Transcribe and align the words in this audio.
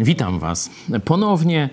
Witam 0.00 0.38
Was 0.38 0.70
ponownie, 1.04 1.70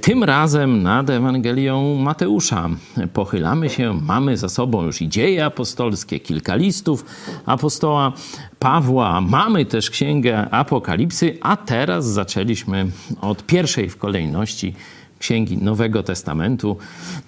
tym 0.00 0.24
razem 0.24 0.82
nad 0.82 1.10
Ewangelią 1.10 1.94
Mateusza. 1.94 2.68
Pochylamy 3.12 3.70
się, 3.70 4.00
mamy 4.02 4.36
za 4.36 4.48
sobą 4.48 4.84
już 4.84 5.02
i 5.02 5.08
dzieje 5.08 5.44
apostolskie, 5.44 6.20
kilka 6.20 6.54
listów 6.54 7.04
apostoła 7.46 8.12
Pawła, 8.58 9.20
mamy 9.20 9.66
też 9.66 9.90
księgę 9.90 10.50
Apokalipsy, 10.50 11.38
a 11.40 11.56
teraz 11.56 12.06
zaczęliśmy 12.06 12.86
od 13.20 13.46
pierwszej 13.46 13.88
w 13.88 13.96
kolejności 13.96 14.74
Księgi 15.18 15.56
Nowego 15.56 16.02
Testamentu, 16.02 16.76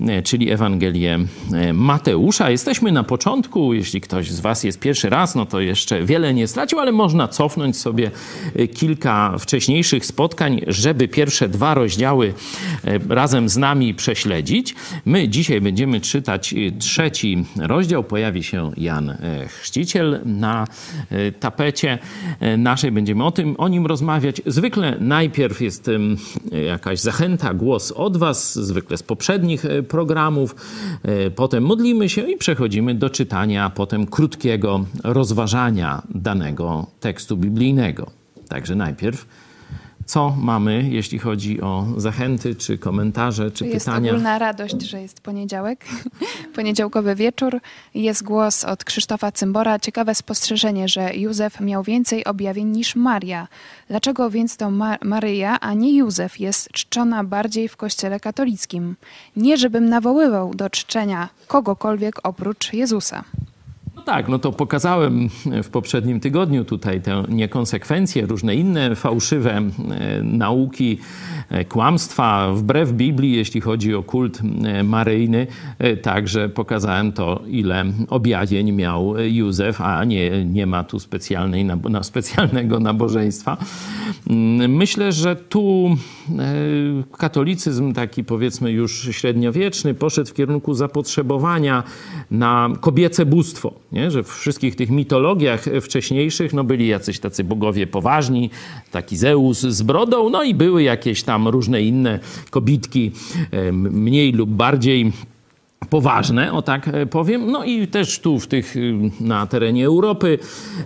e, 0.01 0.23
czyli 0.23 0.51
Ewangelię 0.51 1.19
e, 1.53 1.73
Mateusza. 1.73 2.51
Jesteśmy 2.51 2.93
na 2.93 3.05
początku. 3.05 3.75
Jeśli 3.75 4.01
ktoś 4.01 4.31
z 4.31 4.41
Was 4.41 4.65
jest 4.65 4.81
pierwszy 4.81 5.11
raz, 5.11 5.35
no 5.35 5.47
to 5.47 5.61
jeszcze 5.61 6.05
wiele 6.05 6.35
nie 6.35 6.47
stracił, 6.47 6.79
ale 6.79 6.93
można 6.93 7.29
cofnąć 7.29 7.77
sobie 7.77 8.11
e, 8.57 8.69
kilka 8.69 9.39
wcześniejszych 9.39 10.07
spotkań, 10.07 10.61
żeby 10.67 11.09
pierwsze 11.09 11.49
dwa 11.49 11.75
rozdziały 11.75 12.35
razem 13.09 13.49
z 13.49 13.57
nami 13.57 13.95
prześledzić. 13.95 14.75
My 15.05 15.29
dzisiaj 15.29 15.61
będziemy 15.61 16.01
czytać 16.01 16.55
trzeci 16.79 17.45
rozdział. 17.57 18.05
Pojawi 18.05 18.43
się 18.43 18.71
Jan 18.77 19.17
Chrzciciel 19.49 20.21
na 20.25 20.67
tapecie 21.41 21.99
naszej. 22.59 22.93
Będziemy 22.93 23.25
o 23.25 23.31
tym, 23.31 23.55
o 23.59 23.69
nim 23.69 23.87
rozmawiać. 23.87 24.43
Zwykle 24.47 24.97
najpierw 25.01 25.61
jest 25.61 25.91
jakaś 26.67 27.01
zachęta, 27.01 27.55
głos 27.55 27.80
głos 27.81 27.93
od 27.93 28.17
Was, 28.17 28.59
zwykle 28.59 28.97
z 28.97 29.03
poprzednich 29.03 29.65
e, 29.65 29.83
programów. 29.83 30.55
E, 31.03 31.31
potem 31.31 31.65
modlimy 31.65 32.09
się 32.09 32.23
i 32.23 32.37
przechodzimy 32.37 32.95
do 32.95 33.11
czytania, 33.11 33.71
potem 33.71 34.07
krótkiego 34.07 34.85
rozważania 35.05 36.03
danego 36.15 36.87
tekstu 37.01 37.37
biblijnego. 37.37 38.11
Także 38.49 38.75
najpierw 38.75 39.27
co 40.11 40.35
mamy, 40.39 40.89
jeśli 40.91 41.19
chodzi 41.19 41.61
o 41.61 41.87
zachęty, 41.97 42.55
czy 42.55 42.79
komentarze, 42.79 43.51
czy 43.51 43.67
jest 43.67 43.87
pytania? 43.87 44.07
Jest 44.07 44.15
ogólna 44.15 44.39
radość, 44.39 44.83
że 44.83 45.03
jest 45.03 45.21
poniedziałek, 45.21 45.85
poniedziałkowy 46.57 47.15
wieczór. 47.15 47.61
Jest 47.95 48.23
głos 48.23 48.65
od 48.65 48.85
Krzysztofa 48.85 49.33
Cymbora. 49.33 49.79
Ciekawe 49.79 50.15
spostrzeżenie, 50.15 50.89
że 50.89 51.17
Józef 51.17 51.61
miał 51.61 51.83
więcej 51.83 52.25
objawień 52.25 52.69
niż 52.69 52.97
Maria. 52.97 53.49
Dlaczego 53.89 54.31
więc 54.31 54.57
to 54.57 54.71
Ma 54.71 54.97
Maryja, 55.05 55.61
a 55.61 55.75
nie 55.75 55.97
Józef 55.97 56.41
jest 56.41 56.69
czczona 56.73 57.25
bardziej 57.25 57.69
w 57.69 57.77
kościele 57.77 58.21
katolickim? 58.21 58.97
Nie 59.37 59.57
żebym 59.57 59.89
nawoływał 59.89 60.55
do 60.55 60.71
czczenia 60.71 61.29
kogokolwiek 61.47 62.15
oprócz 62.23 62.73
Jezusa. 62.73 63.25
No 64.01 64.07
tak, 64.07 64.29
no 64.29 64.39
to 64.39 64.53
pokazałem 64.53 65.29
w 65.63 65.69
poprzednim 65.69 66.21
tygodniu 66.21 66.65
tutaj 66.65 67.01
tę 67.01 67.23
niekonsekwencję, 67.29 68.27
różne 68.27 68.55
inne 68.55 68.97
fałszywe 68.97 69.57
e, 69.57 69.71
nauki, 70.23 70.99
e, 71.49 71.65
kłamstwa 71.65 72.53
wbrew 72.53 72.93
Biblii, 72.93 73.33
jeśli 73.33 73.61
chodzi 73.61 73.95
o 73.95 74.03
kult 74.03 74.41
e, 74.65 74.83
maryjny. 74.83 75.47
Także 76.03 76.49
pokazałem 76.49 77.13
to, 77.13 77.43
ile 77.49 77.85
objawień 78.09 78.73
miał 78.73 79.15
Józef, 79.19 79.81
a 79.81 80.05
nie, 80.05 80.45
nie 80.45 80.67
ma 80.67 80.85
tu 80.85 80.99
specjalnej, 80.99 81.67
specjalnego 82.03 82.81
nabożeństwa. 82.81 83.57
Mm, 84.31 84.77
myślę, 84.77 85.13
że 85.13 85.37
tu 85.37 85.97
katolicyzm 87.19 87.93
taki 87.93 88.25
powiedzmy 88.25 88.71
już 88.71 89.09
średniowieczny 89.11 89.95
poszedł 89.95 90.31
w 90.31 90.35
kierunku 90.35 90.75
zapotrzebowania 90.75 91.83
na 92.31 92.69
kobiece 92.81 93.27
bóstwo 93.27 93.75
nie? 93.93 94.11
że 94.11 94.23
w 94.23 94.29
wszystkich 94.29 94.77
tych 94.77 94.91
mitologiach 94.91 95.65
wcześniejszych 95.81 96.53
no 96.53 96.65
byli 96.65 96.89
jacyś 96.89 97.19
tacy 97.19 97.45
bogowie 97.45 97.87
poważni, 97.87 98.51
taki 98.91 99.17
Zeus 99.17 99.61
z 99.61 99.83
brodą, 99.83 100.31
no 100.31 100.43
i 100.43 100.55
były 100.55 100.83
jakieś 100.83 101.23
tam 101.23 101.49
różne 101.49 101.83
inne 101.83 102.19
kobitki, 102.51 103.13
mniej 103.73 104.33
lub 104.33 104.51
bardziej 104.51 105.13
poważne, 105.91 106.53
o 106.53 106.63
tak 106.63 106.89
e, 106.89 107.07
powiem. 107.07 107.51
No 107.51 107.65
i 107.65 107.89
też 107.89 108.19
tu 108.19 108.39
w 108.39 108.47
tych, 108.47 108.75
na 109.21 109.47
terenie 109.47 109.87
Europy, 109.87 110.39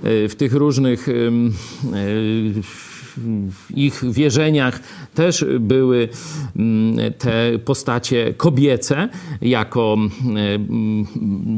e, 0.03 0.29
w 0.29 0.37
tych 0.37 0.55
różnych 0.55 1.09
e, 1.09 1.13
ich 3.75 4.13
wierzeniach 4.13 4.81
też 5.15 5.45
były 5.61 6.09
mm, 6.57 7.13
te 7.13 7.59
postacie 7.65 8.35
kobiece 8.37 9.09
jako 9.43 9.97
mm, 9.97 11.07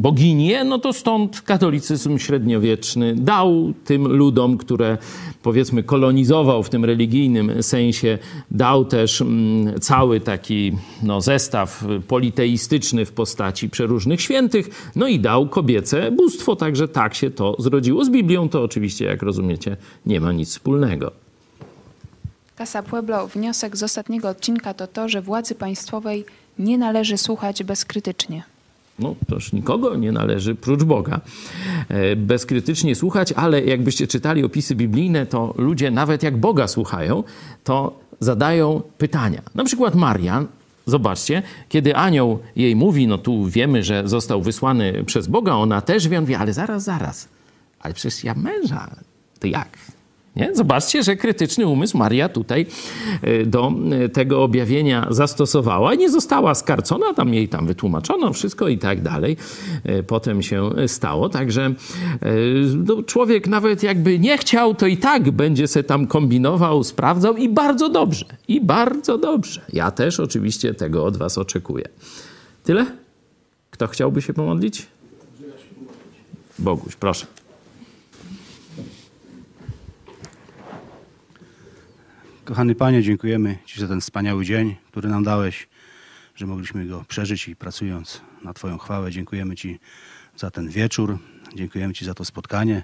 boginie, 0.01 0.65
no 0.65 0.79
to 0.79 0.93
stąd 0.93 1.41
katolicyzm 1.41 2.19
średniowieczny 2.19 3.15
dał 3.15 3.73
tym 3.85 4.09
ludom, 4.09 4.59
które 4.59 4.99
powiedzmy 5.43 5.83
kolonizował 5.83 6.63
w 6.63 6.71
tym 6.71 6.85
religijnym 6.85 7.63
sensie, 7.63 8.19
dał 8.51 8.85
też 8.85 9.21
mm, 9.21 9.81
cały 9.81 10.21
taki 10.21 10.73
no, 11.03 11.21
zestaw 11.21 11.85
politeistyczny 12.09 13.05
w 13.05 13.13
postaci 13.13 13.71
przeróżnych 13.71 14.21
świętych, 14.21 14.91
no 14.97 15.09
i 15.09 15.21
dał 15.21 15.49
kobiece 15.49 16.11
bóstwo, 16.11 16.57
także 16.57 16.89
tak 16.89 17.15
się 17.15 17.31
to 17.31 17.57
zrodziło. 17.59 18.05
Z 18.05 18.11
Biblią 18.11 18.49
to 18.49 18.63
oczywiście, 18.63 19.05
jak 19.05 19.23
rozumiecie, 19.23 19.77
nie 20.07 20.21
ma 20.21 20.33
nic 20.33 20.49
wspólnego. 20.49 21.26
Casa 22.59 22.83
Pueblo, 22.83 23.27
wniosek 23.27 23.77
z 23.77 23.83
ostatniego 23.83 24.29
odcinka 24.29 24.75
to 24.75 24.87
to, 24.87 25.09
że 25.09 25.23
władzy 25.23 25.55
państwowej 25.55 26.25
nie 26.59 26.79
należy 26.79 27.19
słuchać 27.19 27.65
bezkrytycznie. 27.65 28.43
No, 28.99 29.15
toż 29.29 29.53
nikogo 29.53 29.97
nie 29.97 30.13
należy, 30.13 30.55
prócz 30.55 30.85
Boga, 30.85 31.21
e, 31.89 32.17
bezkrytycznie 32.17 32.95
słuchać, 32.95 33.33
ale 33.33 33.65
jakbyście 33.65 34.07
czytali 34.07 34.45
opisy 34.45 34.75
biblijne, 34.75 35.27
to 35.27 35.55
ludzie 35.57 35.91
nawet 35.91 36.23
jak 36.23 36.37
Boga 36.37 36.69
słuchają, 36.69 37.25
to 37.65 37.99
zadają 38.21 38.83
pytania. 38.99 39.43
Na 39.55 39.65
przykład 39.65 39.95
Marian, 39.95 40.47
zobaczcie, 40.87 41.43
kiedy 41.69 41.97
anioł 41.97 42.39
jej 42.57 42.77
mówi, 42.77 43.07
no 43.07 43.19
tu 43.19 43.47
wiemy, 43.47 43.83
że 43.83 44.09
został 44.09 44.43
wysłany 44.43 45.05
przez 45.05 45.27
Boga, 45.27 45.53
ona 45.53 45.81
też 45.81 46.09
wie, 46.09 46.19
on 46.19 46.25
wie, 46.25 46.39
ale 46.39 46.53
zaraz, 46.53 46.85
zaraz, 46.85 47.29
ale 47.81 47.95
przecież 47.95 48.25
ja 48.25 48.35
męża, 48.35 48.91
to 49.41 49.47
jak? 49.47 49.79
Nie? 50.37 50.55
Zobaczcie, 50.55 51.03
że 51.03 51.17
krytyczny 51.17 51.67
umysł 51.67 51.99
Maria 51.99 52.29
tutaj 52.29 52.67
e, 53.23 53.47
do 53.47 53.73
e, 54.05 54.09
tego 54.09 54.43
objawienia 54.43 55.07
zastosowała 55.11 55.95
i 55.95 55.99
nie 55.99 56.11
została 56.11 56.55
skarcona, 56.55 57.15
tam 57.15 57.35
jej 57.35 57.49
tam 57.49 57.67
wytłumaczono 57.67 58.33
wszystko 58.33 58.69
i 58.69 58.79
tak 58.79 59.03
dalej. 59.03 59.37
E, 59.85 60.03
potem 60.03 60.43
się 60.43 60.71
stało, 60.87 61.29
także 61.29 61.75
no, 62.77 63.03
człowiek 63.03 63.49
nawet 63.49 63.83
jakby 63.83 64.19
nie 64.19 64.39
chciał, 64.39 64.75
to 64.75 64.87
i 64.87 64.97
tak 64.97 65.31
będzie 65.31 65.69
se 65.69 65.85
tam 65.85 66.07
kombinował, 66.07 66.85
sprawdzał 66.85 67.37
i 67.37 67.49
bardzo 67.49 67.89
dobrze, 67.89 68.25
i 68.49 68.61
bardzo 68.61 69.19
dobrze. 69.19 69.61
Ja 69.73 69.91
też 69.91 70.21
oczywiście 70.21 70.75
tego 70.75 71.05
od 71.05 71.17
was 71.17 71.39
oczekuję. 71.39 71.89
Tyle? 72.65 72.87
Kto 73.71 73.87
chciałby 73.87 74.23
się 74.23 74.33
pomodlić? 74.33 74.87
Boguś, 76.59 76.97
proszę. 76.97 77.27
Kochany 82.47 82.75
Panie, 82.75 83.03
dziękujemy 83.03 83.59
Ci 83.65 83.81
za 83.81 83.89
ten 83.89 84.01
wspaniały 84.01 84.45
dzień, 84.45 84.77
który 84.91 85.09
nam 85.09 85.25
dałeś, 85.25 85.69
że 86.35 86.47
mogliśmy 86.47 86.87
go 86.87 87.05
przeżyć 87.09 87.49
i 87.49 87.57
pracując 87.57 88.21
na 88.45 88.55
Twoją 88.55 88.79
chwałę. 88.79 89.11
Dziękujemy 89.11 89.57
Ci 89.57 89.79
za 90.37 90.51
ten 90.51 90.69
wieczór, 90.69 91.19
dziękujemy 91.55 91.95
Ci 91.95 92.05
za 92.05 92.15
to 92.15 92.25
spotkanie, 92.25 92.83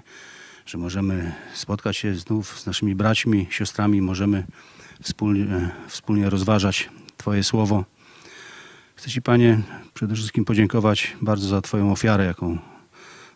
że 0.65 0.77
możemy 0.77 1.33
spotkać 1.53 1.97
się 1.97 2.15
znów 2.15 2.59
z 2.59 2.65
naszymi 2.65 2.95
braćmi, 2.95 3.47
siostrami, 3.49 4.01
możemy 4.01 4.43
wspólnie, 5.01 5.69
wspólnie 5.87 6.29
rozważać 6.29 6.89
Twoje 7.17 7.43
słowo. 7.43 7.85
Chcę 8.95 9.09
Ci, 9.09 9.21
Panie, 9.21 9.61
przede 9.93 10.15
wszystkim 10.15 10.45
podziękować 10.45 11.17
bardzo 11.21 11.47
za 11.47 11.61
Twoją 11.61 11.91
ofiarę, 11.91 12.25
jaką 12.25 12.57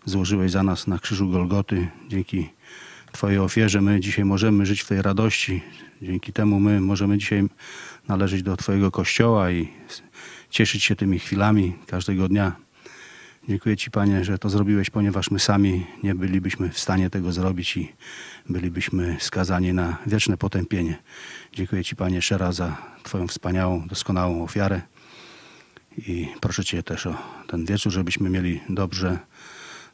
złożyłeś 0.05 0.51
za 0.51 0.63
nas 0.63 0.87
na 0.87 0.99
krzyżu 0.99 1.29
Golgoty. 1.29 1.87
Dzięki 2.09 2.49
Twojej 3.17 3.39
ofierze 3.39 3.81
my 3.81 3.99
dzisiaj 3.99 4.25
możemy 4.25 4.65
żyć 4.65 4.81
w 4.81 4.87
tej 4.87 5.01
radości. 5.01 5.61
Dzięki 6.01 6.33
temu 6.33 6.59
my 6.59 6.81
możemy 6.81 7.17
dzisiaj 7.17 7.43
należeć 8.07 8.43
do 8.43 8.57
Twojego 8.57 8.91
Kościoła 8.91 9.51
i 9.51 9.67
cieszyć 10.49 10.83
się 10.83 10.95
tymi 10.95 11.19
chwilami 11.19 11.73
każdego 11.87 12.27
dnia. 12.27 12.55
Dziękuję 13.49 13.77
Ci, 13.77 13.91
Panie, 13.91 14.23
że 14.25 14.37
to 14.37 14.49
zrobiłeś, 14.49 14.89
ponieważ 14.89 15.31
my 15.31 15.39
sami 15.39 15.85
nie 16.03 16.15
bylibyśmy 16.15 16.69
w 16.69 16.79
stanie 16.79 17.09
tego 17.09 17.31
zrobić 17.31 17.77
i 17.77 17.93
bylibyśmy 18.49 19.17
skazani 19.19 19.73
na 19.73 19.97
wieczne 20.07 20.37
potępienie. 20.37 20.97
Dziękuję 21.53 21.83
Ci, 21.83 21.95
Panie, 21.95 22.15
jeszcze 22.15 22.37
raz 22.37 22.55
za 22.55 22.77
Twoją 23.03 23.27
wspaniałą, 23.27 23.87
doskonałą 23.87 24.43
ofiarę 24.43 24.81
i 25.97 26.27
proszę 26.41 26.65
Cię 26.65 26.83
też 26.83 27.05
o 27.05 27.17
ten 27.47 27.65
wieczór, 27.65 27.91
żebyśmy 27.91 28.29
mieli 28.29 28.61
dobrze 28.69 29.19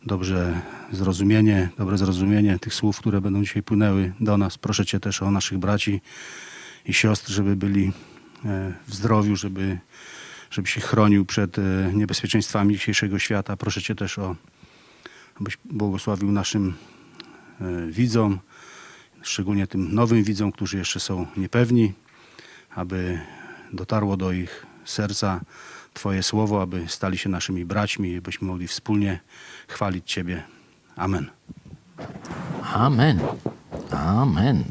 dobrze 0.06 0.62
zrozumienie, 0.92 1.70
dobre 1.78 1.98
zrozumienie 1.98 2.60
tych 2.60 2.74
słów, 2.74 3.00
które 3.00 3.22
będą 3.22 3.42
dzisiaj 3.42 3.64
płynęły 3.64 4.14
do 4.20 4.38
nas. 4.38 4.58
Proszę 4.58 4.86
Cię 4.86 5.00
też 5.00 5.22
o 5.22 5.32
naszych 5.32 5.58
braci 5.58 6.02
i 6.86 6.94
siostr, 6.94 7.32
żeby 7.32 7.56
byli 7.56 7.92
e, 8.46 8.74
w 8.88 8.96
zdrowiu, 8.96 9.36
żeby, 9.36 9.78
żeby 10.52 10.68
się 10.68 10.82
chronił 10.82 11.26
przed 11.26 11.60
e, 11.60 11.62
niebezpieczeństwami 11.94 12.74
dzisiejszego 12.74 13.20
świata. 13.20 13.58
Proszę 13.58 13.82
Cię 13.82 13.96
też 13.96 14.20
o, 14.20 14.36
abyś 15.40 15.58
błogosławił 15.66 16.32
naszym 16.32 16.74
e, 17.62 17.88
widzom, 17.88 18.40
szczególnie 19.22 19.68
tym 19.68 19.96
nowym 19.96 20.24
widzom, 20.24 20.52
którzy 20.52 20.78
jeszcze 20.78 21.00
są 21.00 21.28
niepewni, 21.38 21.94
aby 22.76 23.20
dotarło 23.74 24.18
do 24.18 24.32
ich 24.32 24.66
serca 24.86 25.42
Twoje 25.94 26.24
słowo, 26.24 26.62
aby 26.62 26.84
stali 26.88 27.18
się 27.18 27.30
naszymi 27.30 27.66
braćmi, 27.66 28.22
byśmy 28.22 28.48
mogli 28.48 28.68
wspólnie 28.68 29.20
chwalić 29.68 30.12
Ciebie. 30.12 30.44
Amen. 30.96 31.30
Amen. 32.74 33.20
Amen. 33.92 34.64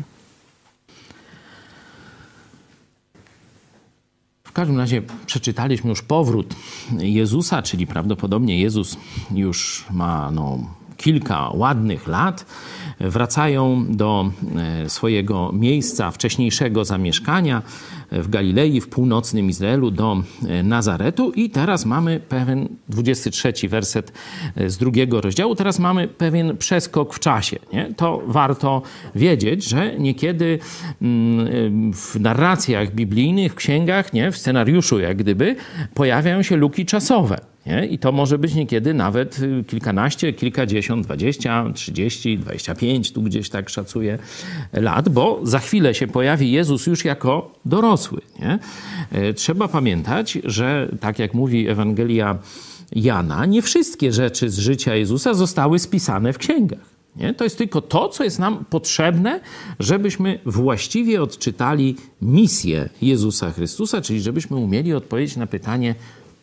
W 4.44 4.52
każdym 4.52 4.78
razie 4.78 5.02
przeczytaliśmy 5.26 5.90
już 5.90 6.02
powrót 6.02 6.54
Jezusa, 6.98 7.62
czyli 7.62 7.86
prawdopodobnie 7.86 8.60
Jezus 8.60 8.96
już 9.34 9.84
ma 9.90 10.30
no, 10.30 10.58
kilka 10.96 11.50
ładnych 11.54 12.06
lat, 12.06 12.46
wracają 13.00 13.86
do 13.88 14.30
e, 14.56 14.90
swojego 14.90 15.52
miejsca 15.52 16.10
wcześniejszego 16.10 16.84
zamieszkania 16.84 17.62
w 18.12 18.28
Galilei, 18.28 18.80
w 18.80 18.88
północnym 18.88 19.50
Izraelu, 19.50 19.90
do 19.90 20.22
e, 20.48 20.62
Nazaretu. 20.62 21.32
I 21.32 21.50
teraz 21.50 21.86
mamy 21.86 22.20
pewien 22.20 22.68
23 22.88 23.68
werset 23.68 24.12
e, 24.56 24.70
z 24.70 24.78
drugiego 24.78 25.20
rozdziału. 25.20 25.54
Teraz 25.54 25.78
mamy 25.78 26.08
pewien 26.08 26.56
przeskok 26.56 27.14
w 27.14 27.18
czasie. 27.18 27.58
Nie? 27.72 27.94
To 27.96 28.22
warto 28.26 28.82
wiedzieć, 29.14 29.64
że 29.64 29.98
niekiedy 29.98 30.58
mm, 31.02 31.92
w 31.92 32.20
narracjach 32.20 32.94
biblijnych, 32.94 33.52
w 33.52 33.56
księgach, 33.56 34.12
nie? 34.12 34.32
w 34.32 34.36
scenariuszu 34.36 35.00
jak 35.00 35.16
gdyby, 35.16 35.56
pojawiają 35.94 36.42
się 36.42 36.56
luki 36.56 36.86
czasowe. 36.86 37.52
Nie? 37.66 37.86
I 37.86 37.98
to 37.98 38.12
może 38.12 38.38
być 38.38 38.54
niekiedy 38.54 38.94
nawet 38.94 39.38
y, 39.38 39.64
kilkanaście, 39.64 40.32
kilkadziesiąt, 40.32 41.06
dwadzieścia, 41.06 41.64
trzydzieści, 41.74 42.38
dwadzieścia 42.38 42.74
pięć, 42.74 43.12
tu 43.12 43.22
gdzieś 43.22 43.50
tak 43.50 43.70
szacuję 43.70 44.18
lat, 44.72 45.08
bo 45.08 45.40
za 45.42 45.58
chwilę 45.58 45.94
się 45.94 46.06
pojawi 46.06 46.52
Jezus 46.52 46.86
już 46.86 47.04
jako 47.04 47.52
dorosły. 47.64 48.20
Nie? 48.40 48.58
E, 49.12 49.34
trzeba 49.34 49.68
pamiętać, 49.68 50.38
że 50.44 50.88
tak 51.00 51.18
jak 51.18 51.34
mówi 51.34 51.68
Ewangelia 51.68 52.38
Jana, 52.92 53.46
nie 53.46 53.62
wszystkie 53.62 54.12
rzeczy 54.12 54.50
z 54.50 54.58
życia 54.58 54.94
Jezusa 54.94 55.34
zostały 55.34 55.78
spisane 55.78 56.32
w 56.32 56.38
księgach. 56.38 56.92
Nie? 57.16 57.34
To 57.34 57.44
jest 57.44 57.58
tylko 57.58 57.80
to, 57.80 58.08
co 58.08 58.24
jest 58.24 58.38
nam 58.38 58.64
potrzebne, 58.64 59.40
żebyśmy 59.80 60.38
właściwie 60.46 61.22
odczytali 61.22 61.96
misję 62.22 62.88
Jezusa 63.02 63.50
Chrystusa, 63.50 64.00
czyli 64.00 64.20
żebyśmy 64.20 64.56
umieli 64.56 64.94
odpowiedzieć 64.94 65.36
na 65.36 65.46
pytanie, 65.46 65.94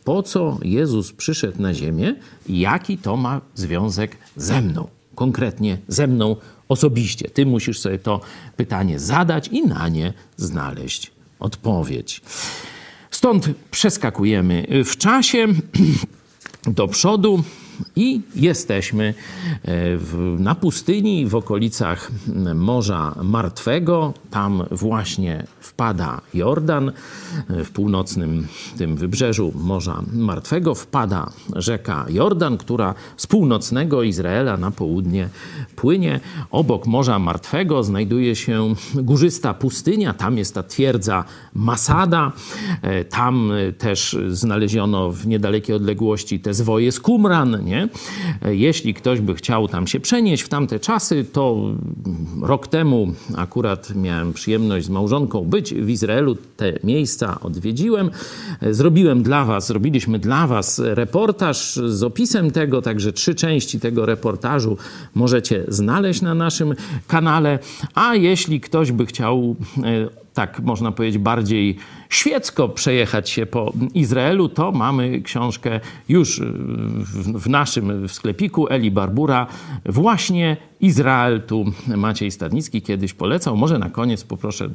po 0.10 0.24
co 0.24 0.58
Jezus 0.62 1.12
przyszedł 1.14 1.62
na 1.62 1.74
ziemię 1.74 2.16
i 2.48 2.60
jaki 2.60 2.98
to 2.98 3.18
ma 3.18 3.42
związek 3.56 4.18
ze 4.36 4.62
mną, 4.62 4.88
konkretnie 5.16 5.78
ze 5.88 6.08
mną 6.08 6.36
osobiście. 6.70 7.30
Ty 7.30 7.46
musisz 7.46 7.80
sobie 7.80 8.00
to 8.00 8.22
pytanie 8.58 9.00
zadać 9.00 9.48
i 9.48 9.68
na 9.68 9.90
nie 9.90 10.14
znaleźć 10.38 11.12
odpowiedź. 11.40 12.22
Stąd 13.12 13.50
przeskakujemy 13.72 14.68
w 14.86 14.98
czasie 14.98 15.48
do 16.78 16.88
przodu 16.88 17.44
i 17.96 18.22
jesteśmy 18.36 19.08
e, 19.08 19.14
w, 19.98 20.36
na 20.40 20.56
pustyni 20.56 21.26
w 21.26 21.36
okolicach 21.36 22.12
Morza 22.56 23.16
Martwego. 23.24 24.14
Tam 24.32 24.64
właśnie 24.72 25.44
wpada 25.60 26.22
Jordan. 26.34 26.92
E, 27.50 27.64
w 27.64 27.72
północnym 27.72 28.48
tym 28.78 28.96
wybrzeżu 28.96 29.52
Morza 29.56 30.04
Martwego 30.14 30.76
wpada 30.76 31.30
rzeka 31.56 32.06
Jordan, 32.10 32.58
która 32.58 32.96
z 33.18 33.28
północnego 33.28 34.04
Izraela 34.04 34.58
na 34.58 34.72
południe 34.72 35.30
płynie. 35.76 36.20
Obok 36.52 36.88
Morza 36.88 37.20
Martwego 37.20 37.84
znajduje 37.84 38.36
się 38.36 38.74
górzysta 38.96 39.54
pustynia. 39.54 40.14
Tam 40.14 40.38
jest 40.38 40.56
ta 40.56 40.64
twierdza 40.64 41.24
Masada. 41.54 42.32
E, 42.82 43.06
tam 43.06 43.52
też 43.78 44.18
znaleziono 44.30 45.12
w 45.12 45.28
niedalekiej 45.28 45.76
odległości 45.76 46.40
te 46.40 46.54
zwoje 46.54 46.92
z 46.92 47.00
Qumran 47.00 47.68
Jeśli 48.46 48.94
ktoś 48.94 49.20
by 49.20 49.36
chciał 49.36 49.68
tam 49.68 49.88
się 49.88 50.00
przenieść 50.00 50.44
w 50.44 50.50
tamte 50.50 50.80
czasy, 50.80 51.26
to 51.34 51.72
rok 52.42 52.68
temu 52.68 53.08
akurat 53.38 53.96
miałem 53.96 54.34
przyjemność 54.34 54.86
z 54.86 54.90
małżonką 54.90 55.44
być 55.44 55.74
w 55.74 55.90
Izraelu. 55.90 56.38
Te 56.58 56.74
miejsca 56.84 57.40
odwiedziłem. 57.42 58.12
Zrobiłem 58.72 59.24
dla 59.24 59.46
was, 59.46 59.68
zrobiliśmy 59.68 60.20
dla 60.20 60.48
was 60.48 60.82
reportaż 60.84 61.76
z 61.76 62.04
opisem 62.04 62.52
tego, 62.52 62.82
także 62.82 63.14
trzy 63.14 63.36
części 63.36 63.80
tego 63.80 64.06
reportażu 64.06 64.78
możecie 65.16 65.64
znaleźć 65.68 66.22
na 66.22 66.36
naszym 66.36 66.76
kanale. 67.08 67.60
A 67.96 68.16
jeśli 68.16 68.62
ktoś 68.62 68.92
by 68.92 69.06
chciał 69.06 69.56
e, 69.84 70.10
tak 70.34 70.60
można 70.60 70.92
powiedzieć, 70.92 71.22
bardziej 71.22 71.78
świecko 72.10 72.70
przejechać 72.70 73.30
się 73.30 73.46
po 73.46 73.74
Izraelu, 73.94 74.50
to 74.50 74.72
mamy 74.72 75.22
książkę 75.22 75.80
już 76.10 76.42
w, 76.42 77.40
w 77.40 77.50
naszym 77.50 78.08
w 78.08 78.12
sklepiku 78.12 78.68
Eli 78.70 78.92
Barbura, 78.92 79.48
właśnie 79.86 80.58
Izrael. 80.82 81.42
Tu 81.42 81.66
Maciej 81.88 82.32
Stadnicki 82.32 82.82
kiedyś 82.82 83.14
polecał. 83.14 83.58
Może 83.58 83.80
na 83.80 83.90
koniec 83.90 84.24
poproszę 84.24 84.70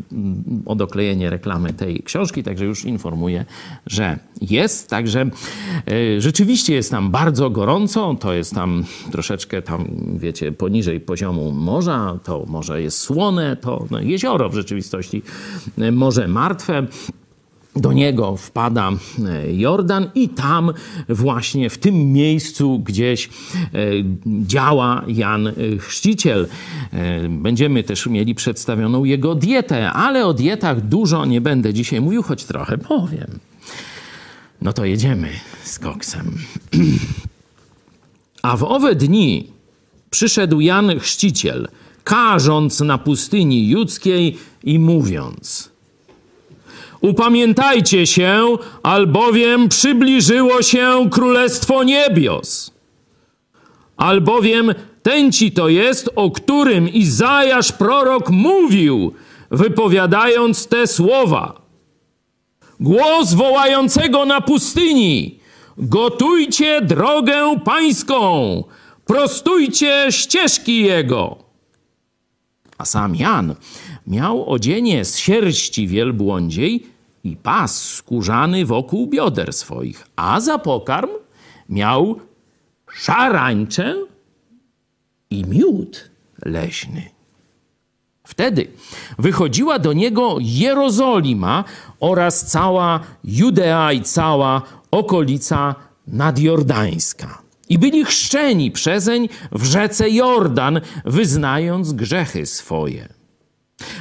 o 0.67 0.75
doklejenie 0.75 1.31
reklamy 1.31 1.73
tej 1.73 2.03
książki, 2.03 2.43
także 2.43 2.65
już 2.65 2.85
informuję, 2.85 3.45
że 3.87 4.19
jest. 4.41 4.91
Także 4.91 5.21
e, 5.21 6.21
rzeczywiście 6.21 6.75
jest 6.75 6.91
tam 6.91 7.11
bardzo 7.11 7.51
gorąco. 7.51 8.17
To 8.21 8.33
jest 8.33 8.55
tam 8.55 8.85
troszeczkę 9.13 9.63
tam, 9.63 9.85
wiecie, 10.17 10.53
poniżej 10.53 11.01
poziomu 11.01 11.53
morza. 11.53 12.19
To 12.25 12.45
morze 12.47 12.83
jest 12.83 12.99
słone, 12.99 13.57
to 13.57 13.87
no, 13.91 14.01
jezioro 14.01 14.49
w 14.49 14.55
rzeczywistości 14.55 15.23
e, 15.79 15.93
Morze 15.93 16.29
Martwe 16.29 16.87
do 17.77 17.93
niego 17.93 18.37
wpada 18.37 18.91
e, 18.91 19.53
Jordan 19.53 20.11
i 20.15 20.29
tam 20.29 20.73
właśnie 21.09 21.71
w 21.71 21.79
tym 21.79 22.13
miejscu 22.13 22.79
gdzieś 22.79 23.27
e, 23.27 23.31
działa 24.27 25.05
Jan 25.09 25.53
Chrzciciel. 25.79 26.49
E, 26.93 27.29
będziemy 27.29 27.83
też 27.83 28.07
mieli 28.07 28.35
przedstawioną 28.35 29.05
jego 29.05 29.35
dietę, 29.35 29.93
ale 29.93 30.27
o 30.27 30.35
dietach 30.35 30.81
dużo 30.81 31.25
nie 31.25 31.41
będę 31.41 31.75
dzisiaj 31.75 32.01
mówił, 32.01 32.23
choć 32.23 32.45
trochę 32.45 32.79
powiem. 32.79 33.39
No 34.63 34.73
to 34.73 34.85
jedziemy 34.85 35.29
z 35.63 35.79
koksem. 35.79 36.39
A 38.43 38.57
w 38.57 38.63
owe 38.65 38.95
dni 38.95 39.49
przyszedł 40.11 40.61
Jan 40.61 40.99
Chrzciciel, 40.99 41.69
karząc 42.05 42.81
na 42.81 42.99
pustyni 42.99 43.69
judzkiej 43.69 44.39
i 44.65 44.79
mówiąc– 44.79 45.74
Upamiętajcie 47.05 48.07
się, 48.07 48.57
albowiem 48.83 49.69
przybliżyło 49.69 50.63
się 50.63 51.11
Królestwo 51.11 51.85
Niebios. 51.85 52.71
Albowiem 53.97 54.75
ten 55.03 55.33
ci 55.33 55.53
to 55.53 55.69
jest, 55.69 56.11
o 56.17 56.31
którym 56.31 56.89
Izajasz 56.89 57.73
prorok 57.73 58.31
mówił, 58.31 59.13
wypowiadając 59.51 60.67
te 60.67 60.87
słowa. 60.87 61.63
Głos 62.81 63.35
wołającego 63.35 64.25
na 64.25 64.41
pustyni: 64.41 65.39
Gotujcie 65.79 66.81
drogę 66.83 67.61
pańską, 67.65 68.65
prostujcie 69.05 70.07
ścieżki 70.11 70.79
jego. 70.79 71.37
A 72.79 72.85
sam 72.85 73.17
Jan 73.17 73.55
miał 74.07 74.51
odzienie 74.51 75.05
z 75.05 75.19
sierści 75.19 75.87
wielbłądziej 75.87 76.94
i 77.25 77.37
pas 77.37 77.83
skórzany 77.83 78.67
wokół 78.67 79.07
bioder 79.07 79.53
swoich, 79.53 80.07
a 80.17 80.41
za 80.41 80.59
pokarm 80.59 81.11
miał 81.69 82.21
szarańczę 82.93 83.97
i 85.31 85.45
miód 85.45 86.11
leśny. 86.45 87.03
Wtedy 88.27 88.71
wychodziła 89.19 89.79
do 89.79 89.93
niego 89.93 90.37
Jerozolima 90.41 91.65
oraz 92.01 92.47
cała 92.47 93.01
Judea 93.25 93.93
i 93.93 94.03
cała 94.03 94.63
okolica 94.91 95.75
nadjordańska. 96.07 97.43
I 97.69 97.79
byli 97.79 98.05
chrzczeni 98.05 98.71
przezeń 98.71 99.29
w 99.53 99.65
rzece 99.65 100.11
Jordan, 100.11 100.81
wyznając 101.05 101.93
grzechy 101.93 102.47
swoje. 102.47 103.24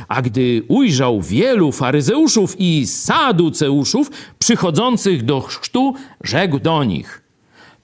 A 0.08 0.22
gdy 0.22 0.63
ujrzał 0.68 1.22
wielu 1.22 1.72
faryzeuszów 1.72 2.56
i 2.60 2.88
saduceuszów 2.88 4.12
przychodzących 4.40 5.24
do 5.24 5.42
chrztu, 5.42 5.94
rzekł 6.24 6.60
do 6.60 6.84
nich: 6.84 7.22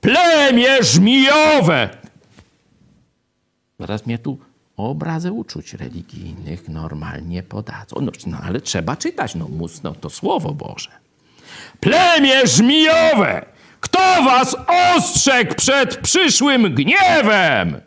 Plemię 0.01 0.83
żmijowe! 0.83 1.89
Zaraz 3.79 4.05
mnie 4.05 4.17
tu 4.17 4.37
obrazę 4.77 5.31
uczuć 5.31 5.73
religijnych 5.73 6.69
normalnie 6.69 7.43
podadzą. 7.43 7.95
No, 8.01 8.11
no 8.27 8.37
ale 8.43 8.61
trzeba 8.61 8.95
czytać, 8.95 9.35
no, 9.35 9.47
mus, 9.47 9.83
no 9.83 9.95
to 9.95 10.09
słowo 10.09 10.53
Boże. 10.53 10.91
Plemię 11.79 12.47
żmijowe! 12.47 13.45
Kto 13.79 14.23
was 14.23 14.55
ostrzegł 14.95 15.55
przed 15.55 15.97
przyszłym 15.97 16.75
gniewem? 16.75 17.81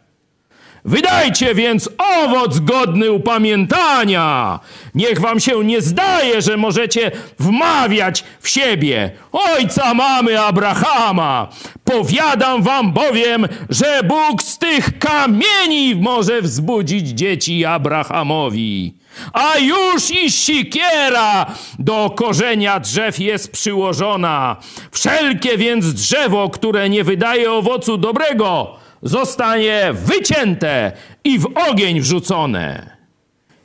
Wydajcie 0.84 1.54
więc 1.54 1.88
owoc 1.98 2.58
godny 2.58 3.12
upamiętania. 3.12 4.60
Niech 4.94 5.20
wam 5.20 5.40
się 5.40 5.64
nie 5.64 5.82
zdaje, 5.82 6.42
że 6.42 6.56
możecie 6.56 7.10
wmawiać 7.38 8.24
w 8.40 8.48
siebie 8.48 9.10
ojca 9.32 9.94
mamy 9.94 10.40
Abrahama. 10.40 11.48
Powiadam 11.84 12.62
wam 12.62 12.92
bowiem, 12.92 13.48
że 13.68 14.00
Bóg 14.04 14.42
z 14.42 14.58
tych 14.58 14.98
kamieni 14.98 15.96
może 15.96 16.42
wzbudzić 16.42 17.08
dzieci 17.08 17.64
Abrahamowi. 17.64 18.94
A 19.32 19.58
już 19.58 20.10
i 20.10 20.30
sikiera 20.30 21.46
do 21.78 22.10
korzenia 22.10 22.80
drzew 22.80 23.18
jest 23.18 23.52
przyłożona. 23.52 24.56
Wszelkie 24.90 25.58
więc 25.58 25.94
drzewo, 25.94 26.50
które 26.50 26.88
nie 26.88 27.04
wydaje 27.04 27.52
owocu 27.52 27.98
dobrego, 27.98 28.81
zostanie 29.02 29.90
wycięte 29.92 30.92
i 31.24 31.38
w 31.38 31.46
ogień 31.70 32.00
wrzucone. 32.00 32.96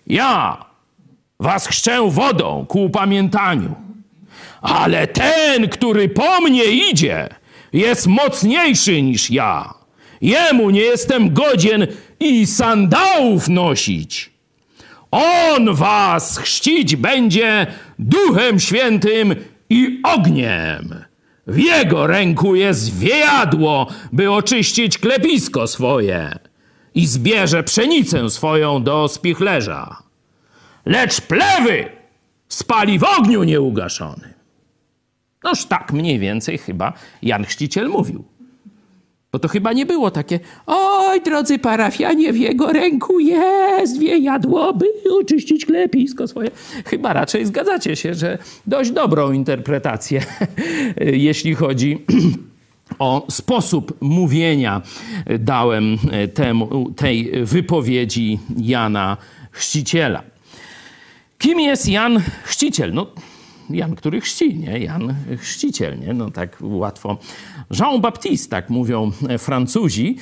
Ja 0.07 0.65
was 1.39 1.67
chrzczę 1.67 2.09
wodą 2.09 2.65
ku 2.65 2.83
upamiętaniu, 2.83 3.75
ale 4.61 5.07
ten, 5.07 5.69
który 5.69 6.09
po 6.09 6.41
mnie 6.41 6.63
idzie, 6.63 7.29
jest 7.73 8.07
mocniejszy 8.07 9.01
niż 9.01 9.29
ja. 9.31 9.73
Jemu 10.21 10.69
nie 10.69 10.81
jestem 10.81 11.33
godzien 11.33 11.87
i 12.19 12.47
sandałów 12.47 13.49
nosić. 13.49 14.31
On 15.11 15.75
was 15.75 16.37
chrzcić 16.37 16.95
będzie 16.95 17.67
duchem 17.99 18.59
świętym 18.59 19.35
i 19.69 20.01
ogniem. 20.03 21.06
W 21.47 21.57
jego 21.57 22.07
ręku 22.07 22.55
jest 22.55 22.99
wiejadło, 22.99 23.87
by 24.13 24.31
oczyścić 24.31 24.97
klepisko 24.97 25.67
swoje 25.67 26.39
i 26.95 27.07
zbierze 27.07 27.63
pszenicę 27.63 28.29
swoją 28.29 28.83
do 28.83 29.07
spichlerza. 29.07 30.03
Lecz 30.85 31.21
plewy 31.21 31.89
spali 32.49 32.99
w 32.99 33.03
ogniu 33.03 33.43
nieugaszonym. 33.43 34.33
Noż 35.43 35.65
tak 35.65 35.93
mniej 35.93 36.19
więcej 36.19 36.57
chyba 36.57 36.93
Jan 37.21 37.45
Chrzciciel 37.45 37.89
mówił. 37.89 38.36
Bo 39.37 39.41
to 39.41 39.47
chyba 39.47 39.73
nie 39.73 39.85
było 39.85 40.11
takie, 40.11 40.39
oj, 40.67 41.21
drodzy 41.21 41.59
parafianie, 41.59 42.33
w 42.33 42.37
jego 42.37 42.73
ręku 42.73 43.19
jest 43.19 43.99
wiejadło, 43.99 44.73
by 44.73 44.85
oczyścić 45.21 45.65
klepisko 45.65 46.27
swoje. 46.27 46.51
Chyba 46.85 47.13
raczej 47.13 47.45
zgadzacie 47.45 47.95
się, 47.95 48.13
że 48.13 48.37
dość 48.67 48.91
dobrą 48.91 49.31
interpretację, 49.31 50.21
jeśli 51.27 51.55
chodzi 51.55 52.05
o 52.99 53.25
sposób 53.29 53.97
mówienia 54.01 54.81
dałem 55.39 55.97
temu, 56.33 56.91
tej 56.95 57.31
wypowiedzi 57.45 58.39
Jana 58.57 59.17
Chrzciciela. 59.51 60.23
Kim 61.37 61.59
jest 61.59 61.89
Jan 61.89 62.21
Chrzciciel? 62.43 62.93
No, 62.93 63.07
Jan, 63.69 63.95
który 63.95 64.21
chrzci, 64.21 64.55
nie? 64.55 64.79
Jan 64.79 65.15
Chrzciciel, 65.37 65.99
nie? 65.99 66.13
No 66.13 66.31
tak 66.31 66.57
łatwo. 66.61 67.17
Jean 67.79 68.01
Baptiste, 68.01 68.49
tak 68.49 68.69
mówią 68.69 69.11
Francuzi. 69.39 70.17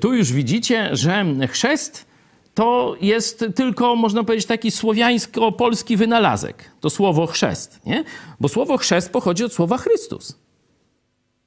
Tu 0.00 0.14
już 0.14 0.32
widzicie, 0.32 0.88
że 0.92 1.24
chrzest 1.48 2.06
to 2.54 2.96
jest 3.00 3.44
tylko, 3.54 3.96
można 3.96 4.24
powiedzieć, 4.24 4.46
taki 4.46 4.70
słowiańsko-polski 4.70 5.96
wynalazek. 5.96 6.70
To 6.80 6.90
słowo 6.90 7.26
chrzest, 7.26 7.80
nie? 7.86 8.04
Bo 8.40 8.48
słowo 8.48 8.76
chrzest 8.76 9.12
pochodzi 9.12 9.44
od 9.44 9.52
słowa 9.52 9.78
Chrystus. 9.78 10.38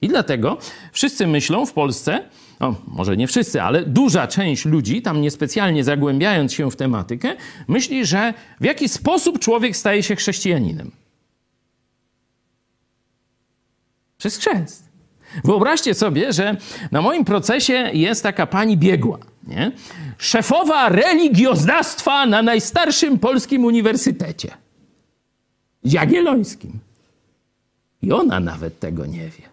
I 0.02 0.08
dlatego 0.08 0.58
wszyscy 0.92 1.28
myślą 1.28 1.66
w 1.66 1.74
Polsce, 1.74 2.24
no, 2.60 2.76
może 2.88 3.18
nie 3.18 3.28
wszyscy, 3.28 3.62
ale 3.62 3.86
duża 3.86 4.28
część 4.28 4.66
ludzi, 4.66 5.02
tam 5.02 5.22
niespecjalnie 5.22 5.84
zagłębiając 5.84 6.54
się 6.54 6.72
w 6.72 6.76
tematykę, 6.76 7.36
myśli, 7.68 8.06
że 8.06 8.34
w 8.62 8.66
jaki 8.66 8.90
sposób 8.90 9.40
człowiek 9.40 9.78
staje 9.78 10.04
się 10.04 10.16
chrześcijaninem. 10.16 10.92
Przez 14.20 14.38
chrzest. 14.38 14.90
Wyobraźcie 15.44 15.94
sobie, 15.94 16.34
że 16.34 16.58
na 16.92 17.02
moim 17.02 17.26
procesie 17.26 17.74
jest 17.94 18.24
taka 18.24 18.48
pani 18.48 18.78
biegła, 18.78 19.18
nie? 19.48 19.72
szefowa 20.18 20.90
religioznawstwa 20.90 22.26
na 22.26 22.42
najstarszym 22.42 23.20
polskim 23.20 23.66
uniwersytecie, 23.66 24.52
Jagiellońskim. 25.84 26.80
I 28.02 28.12
ona 28.12 28.40
nawet 28.40 28.80
tego 28.80 29.06
nie 29.06 29.30
wie. 29.30 29.50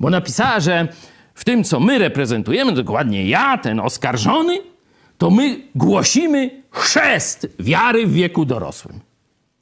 Bo 0.00 0.10
napisała, 0.10 0.60
że 0.60 0.88
w 1.34 1.44
tym, 1.44 1.64
co 1.64 1.80
my 1.80 1.98
reprezentujemy, 1.98 2.72
dokładnie 2.72 3.28
ja, 3.28 3.58
ten 3.58 3.80
oskarżony, 3.80 4.58
to 5.18 5.30
my 5.30 5.60
głosimy 5.74 6.62
chrzest 6.70 7.46
wiary 7.58 8.06
w 8.06 8.12
wieku 8.12 8.44
dorosłym. 8.44 9.00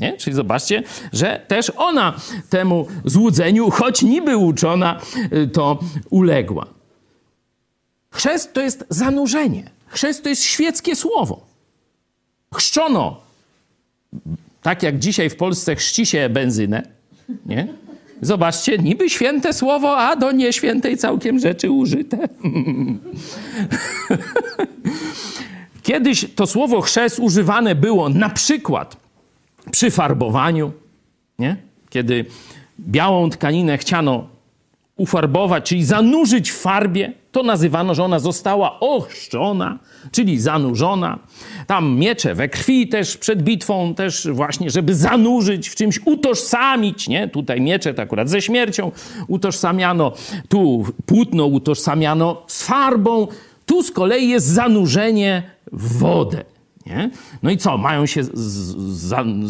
Nie? 0.01 0.13
Czyli 0.13 0.37
zobaczcie, 0.37 0.83
że 1.13 1.45
też 1.49 1.73
ona 1.77 2.15
temu 2.51 2.87
złudzeniu, 3.05 3.71
choć 3.71 4.03
niby 4.03 4.37
uczona, 4.37 5.01
y, 5.33 5.49
to 5.49 5.79
uległa. 6.11 6.67
Chrzest 8.11 8.53
to 8.53 8.61
jest 8.61 8.85
zanurzenie. 8.89 9.71
Chrzest 9.87 10.23
to 10.23 10.29
jest 10.29 10.43
świeckie 10.43 10.97
słowo. 10.97 11.47
Chrzczono, 12.55 13.21
tak 14.63 14.83
jak 14.83 14.99
dzisiaj 14.99 15.31
w 15.31 15.37
Polsce 15.37 15.77
chrzci 15.77 16.07
się 16.07 16.29
benzynę, 16.29 16.83
nie? 17.47 17.69
Zobaczcie, 18.23 18.79
niby 18.79 19.11
święte 19.11 19.53
słowo, 19.53 19.99
a 19.99 20.17
do 20.17 20.33
nieświętej 20.33 20.97
całkiem 20.97 21.39
rzeczy 21.39 21.71
użyte. 21.71 22.19
Kiedyś 25.83 26.27
to 26.35 26.47
słowo 26.47 26.81
chrzest 26.81 27.19
używane 27.19 27.75
było 27.75 28.09
na 28.09 28.29
przykład 28.31 29.08
przy 29.71 29.91
farbowaniu, 29.91 30.73
nie? 31.39 31.57
kiedy 31.91 32.25
białą 32.81 33.31
tkaninę 33.31 33.79
chciano 33.79 34.29
ufarbować, 34.97 35.69
czyli 35.69 35.85
zanurzyć 35.85 36.51
w 36.51 36.59
farbie, 36.59 37.13
to 37.33 37.43
nazywano, 37.43 37.95
że 37.95 38.05
ona 38.05 38.19
została 38.19 38.81
ochrzczona, 38.81 39.79
czyli 40.13 40.41
zanurzona. 40.41 41.19
Tam 41.67 41.97
miecze 41.97 42.35
we 42.35 42.49
krwi 42.49 42.89
też 42.89 43.17
przed 43.17 43.43
bitwą, 43.43 43.95
też 43.95 44.29
właśnie, 44.33 44.71
żeby 44.71 44.95
zanurzyć 44.95 45.69
w 45.69 45.75
czymś, 45.75 46.01
utożsamić, 46.05 47.09
nie? 47.09 47.29
Tutaj 47.29 47.61
miecze 47.61 47.95
to 47.95 48.03
akurat 48.03 48.29
ze 48.29 48.43
śmiercią 48.43 48.93
utożsamiano, 49.29 50.13
tu 50.49 50.85
płótno 51.07 51.47
utożsamiano 51.47 52.43
z 52.47 52.63
farbą, 52.63 53.27
tu 53.67 53.83
z 53.83 53.91
kolei 53.91 54.29
jest 54.29 54.47
zanurzenie 54.47 55.43
w 55.73 55.99
wodę. 55.99 56.45
Nie? 56.89 57.11
No 57.43 57.51
i 57.51 57.57
co, 57.57 57.79
mają 57.79 58.07
się 58.07 58.25
z, 58.25 58.31
z, 58.35 58.77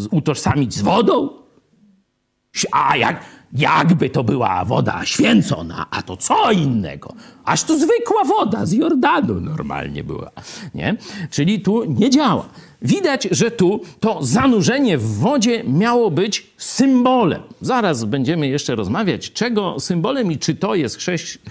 z, 0.01 0.07
utożsamić 0.11 0.73
z 0.73 0.81
wodą? 0.81 1.29
A 2.71 2.97
jak, 2.97 3.25
jakby 3.53 4.09
to 4.09 4.23
była 4.23 4.65
woda 4.65 5.05
święcona, 5.05 5.85
a 5.91 6.01
to 6.01 6.17
co 6.17 6.51
innego? 6.51 7.13
Aż 7.45 7.63
to 7.63 7.77
zwykła 7.79 8.23
woda 8.23 8.65
z 8.65 8.71
Jordanu 8.73 9.41
normalnie 9.41 10.03
była. 10.03 10.31
Nie? 10.75 10.97
Czyli 11.29 11.61
tu 11.61 11.83
nie 11.85 12.09
działa. 12.09 12.49
Widać, 12.81 13.27
że 13.31 13.51
tu 13.51 13.81
to 13.99 14.23
zanurzenie 14.23 14.97
w 14.97 15.17
wodzie 15.17 15.63
miało 15.63 16.11
być 16.11 16.47
symbolem. 16.57 17.41
Zaraz 17.61 18.05
będziemy 18.05 18.47
jeszcze 18.47 18.75
rozmawiać, 18.75 19.31
czego 19.31 19.79
symbolem 19.79 20.31
i 20.31 20.37
czy 20.37 20.55
to 20.55 20.75
jest 20.75 20.97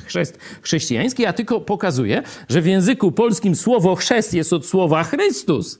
chrzest, 0.06 0.38
chrześcijański. 0.62 1.22
Ja 1.22 1.32
tylko 1.32 1.60
pokazuję, 1.60 2.22
że 2.48 2.62
w 2.62 2.66
języku 2.66 3.12
polskim 3.12 3.56
słowo 3.56 3.94
chrzest 3.94 4.34
jest 4.34 4.52
od 4.52 4.66
słowa 4.66 5.04
Chrystus. 5.04 5.78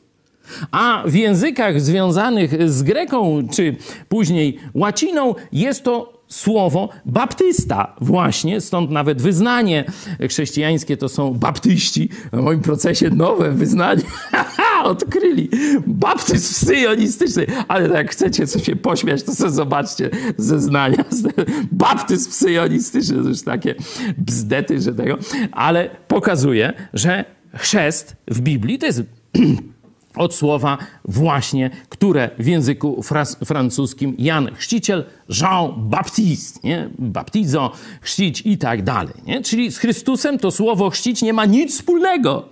A 0.71 1.03
w 1.07 1.15
językach 1.15 1.81
związanych 1.81 2.71
z 2.71 2.83
Greką 2.83 3.49
czy 3.53 3.77
później 4.09 4.59
łaciną 4.75 5.35
jest 5.53 5.85
to 5.85 6.18
słowo 6.29 6.89
baptysta 7.05 7.97
właśnie, 8.01 8.61
stąd 8.61 8.91
nawet 8.91 9.23
wyznanie 9.23 9.85
chrześcijańskie 10.29 10.97
to 10.97 11.09
są 11.09 11.35
baptyści. 11.35 12.09
W 12.33 12.43
moim 12.43 12.61
procesie 12.61 13.11
nowe 13.11 13.53
wyznanie 13.53 14.03
odkryli. 14.85 15.51
Baptyzm 15.87 16.67
syjonistyczny. 16.67 17.47
Ale 17.69 17.89
jak 17.89 18.11
chcecie 18.11 18.47
coś 18.47 18.63
się 18.63 18.77
pośmiać, 18.77 19.23
to 19.23 19.35
sobie 19.35 19.51
zobaczcie 19.51 20.11
zeznania. 20.37 21.05
Baptyzm 21.73 22.31
syjonistyczny 22.31 23.23
to 23.23 23.29
już 23.29 23.43
takie 23.43 23.75
bzdety, 24.19 24.81
że 24.81 24.95
tego. 24.95 25.19
Ale 25.53 25.91
pokazuje, 26.09 26.73
że 26.95 27.25
chrzest 27.57 28.17
w 28.29 28.41
Biblii 28.41 28.79
to 28.79 28.87
jest 28.87 29.03
od 30.19 30.35
słowa 30.35 30.79
właśnie, 31.05 31.71
które 31.89 32.31
w 32.39 32.47
języku 32.47 33.03
francuskim 33.45 34.15
Jan 34.19 34.55
Chrzciciel, 34.55 35.05
Jean 35.41 35.73
Baptiste, 35.77 36.61
nie? 36.65 36.91
baptizo, 36.99 37.73
chrzcić 38.01 38.43
i 38.45 38.59
tak 38.59 38.83
dalej. 38.83 39.15
Nie? 39.27 39.43
Czyli 39.43 39.73
z 39.73 39.79
Chrystusem 39.79 40.39
to 40.39 40.51
słowo 40.51 40.91
chrzcić 40.91 41.23
nie 41.23 41.33
ma 41.33 41.45
nic 41.47 41.75
wspólnego. 41.75 42.49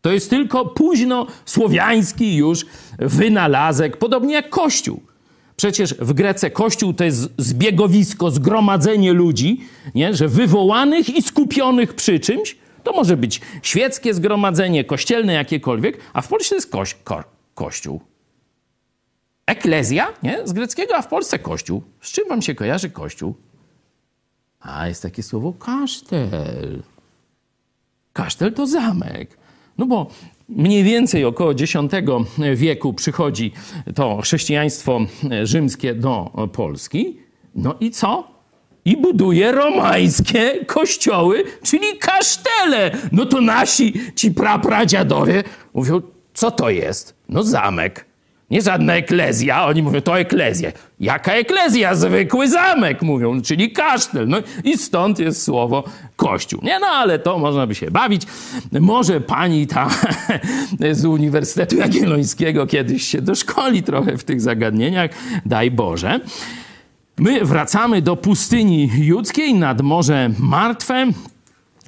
To 0.00 0.12
jest 0.12 0.30
tylko 0.30 0.64
późno 0.66 1.26
słowiański 1.44 2.36
już 2.36 2.66
wynalazek, 2.98 3.96
podobnie 3.96 4.34
jak 4.34 4.50
Kościół. 4.50 5.00
Przecież 5.56 5.94
w 5.94 6.12
Grece 6.12 6.50
Kościół 6.50 6.92
to 6.92 7.04
jest 7.04 7.28
zbiegowisko, 7.38 8.30
zgromadzenie 8.30 9.12
ludzi, 9.12 9.60
nie? 9.94 10.14
że 10.14 10.28
wywołanych 10.28 11.16
i 11.16 11.22
skupionych 11.22 11.94
przy 11.94 12.20
czymś, 12.20 12.56
To 12.82 12.92
może 12.92 13.16
być 13.16 13.40
świeckie 13.62 14.14
zgromadzenie, 14.14 14.84
kościelne 14.84 15.32
jakiekolwiek, 15.32 15.98
a 16.12 16.22
w 16.22 16.28
Polsce 16.28 16.54
jest 16.54 16.70
koś, 16.70 16.94
ko, 16.94 17.24
kościół. 17.54 18.00
Eklezja, 19.46 20.12
nie? 20.22 20.46
Z 20.46 20.52
greckiego, 20.52 20.96
a 20.96 21.02
w 21.02 21.08
Polsce 21.08 21.38
kościół. 21.38 21.82
Z 22.00 22.12
czym 22.12 22.28
wam 22.28 22.42
się 22.42 22.54
kojarzy 22.54 22.90
kościół? 22.90 23.34
A 24.60 24.88
jest 24.88 25.02
takie 25.02 25.22
słowo 25.22 25.52
kasztel. 25.52 26.82
Kasztel 28.12 28.52
to 28.54 28.66
zamek. 28.66 29.38
No 29.78 29.86
bo 29.86 30.06
mniej 30.48 30.84
więcej 30.84 31.24
około 31.24 31.52
X 31.52 31.72
wieku 32.54 32.92
przychodzi 32.94 33.52
to 33.94 34.20
chrześcijaństwo 34.22 35.00
rzymskie 35.42 35.94
do 35.94 36.48
Polski. 36.52 37.18
No 37.54 37.74
i 37.80 37.90
co? 37.90 38.31
I 38.84 38.96
buduje 38.96 39.52
romańskie 39.52 40.64
kościoły, 40.64 41.44
czyli 41.62 41.98
kasztele. 41.98 42.90
No 43.12 43.26
to 43.26 43.40
nasi, 43.40 43.92
ci 44.16 44.30
prapradziadowie 44.30 45.44
mówią, 45.74 46.00
co 46.34 46.50
to 46.50 46.70
jest? 46.70 47.14
No 47.28 47.42
zamek. 47.42 48.04
Nie 48.50 48.62
żadna 48.62 48.94
eklezja. 48.94 49.66
Oni 49.66 49.82
mówią, 49.82 50.00
to 50.00 50.18
eklezja. 50.18 50.72
Jaka 51.00 51.32
eklezja? 51.32 51.94
Zwykły 51.94 52.48
zamek, 52.48 53.02
mówią, 53.02 53.42
czyli 53.42 53.72
kasztel. 53.72 54.28
No 54.28 54.38
i 54.64 54.78
stąd 54.78 55.18
jest 55.18 55.42
słowo 55.42 55.84
kościół. 56.16 56.60
Nie, 56.62 56.78
no 56.78 56.86
ale 56.86 57.18
to 57.18 57.38
można 57.38 57.66
by 57.66 57.74
się 57.74 57.90
bawić. 57.90 58.22
Może 58.72 59.20
pani 59.20 59.66
ta 59.66 59.88
z 60.92 61.04
Uniwersytetu 61.04 61.76
Jagiellońskiego 61.76 62.66
kiedyś 62.66 63.02
się 63.02 63.22
doszkoli 63.22 63.82
trochę 63.82 64.18
w 64.18 64.24
tych 64.24 64.40
zagadnieniach. 64.40 65.10
Daj 65.46 65.70
Boże. 65.70 66.20
My 67.18 67.44
wracamy 67.44 68.02
do 68.02 68.16
pustyni 68.16 68.90
judzkiej 68.94 69.54
nad 69.54 69.80
Morze 69.80 70.30
Martwe. 70.38 71.06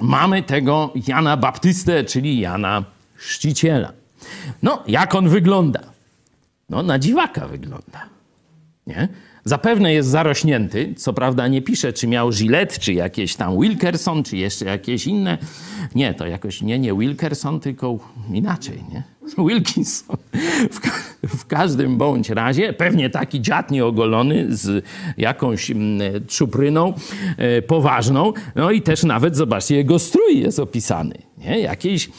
Mamy 0.00 0.43
tego 0.43 0.93
Jana 1.09 1.37
Baptystę, 1.37 2.04
czyli 2.04 2.40
Jana 2.40 2.85
Chrzciciela. 3.14 3.93
No, 4.62 4.83
jak 4.87 5.14
on 5.14 5.28
wygląda? 5.28 5.81
No, 6.71 6.83
na 6.83 6.99
dziwaka 6.99 7.49
wygląda. 7.49 8.13
Nie? 8.87 9.09
Zapewne 9.45 9.95
jest 9.95 10.09
zarośnięty, 10.09 10.95
co 10.97 11.12
prawda 11.12 11.49
nie 11.49 11.62
pisze, 11.62 11.93
czy 11.93 12.07
miał 12.07 12.31
Gillette, 12.31 12.79
czy 12.79 12.93
jakieś 12.93 13.37
tam 13.37 13.61
Wilkerson, 13.61 14.23
czy 14.23 14.37
jeszcze 14.37 14.64
jakieś 14.64 15.07
inne. 15.07 15.38
Nie, 15.95 16.14
to 16.14 16.26
jakoś 16.26 16.62
nie, 16.62 16.79
nie 16.79 16.95
Wilkerson, 16.95 17.61
tylko 17.61 17.99
inaczej, 18.33 18.85
nie? 18.93 19.02
Wilkinson. 19.49 20.17
W, 20.71 20.80
w 21.37 21.47
każdym 21.47 21.99
bądź 21.99 22.30
razie, 22.30 22.73
pewnie 22.73 23.11
taki 23.11 23.41
dziad 23.41 23.71
nieogolony 23.71 24.56
z 24.56 24.85
jakąś 25.17 25.71
mm, 25.71 26.00
czupryną 26.26 26.93
e, 27.37 27.63
poważną. 27.63 28.32
No 28.54 28.71
i 28.71 28.82
też 28.82 29.02
nawet, 29.02 29.37
zobaczcie, 29.37 29.76
jego 29.76 29.99
strój 29.99 30.41
jest 30.41 30.58
opisany. 30.58 31.19
Nie? 31.39 31.61
Jakiejś 31.61 32.11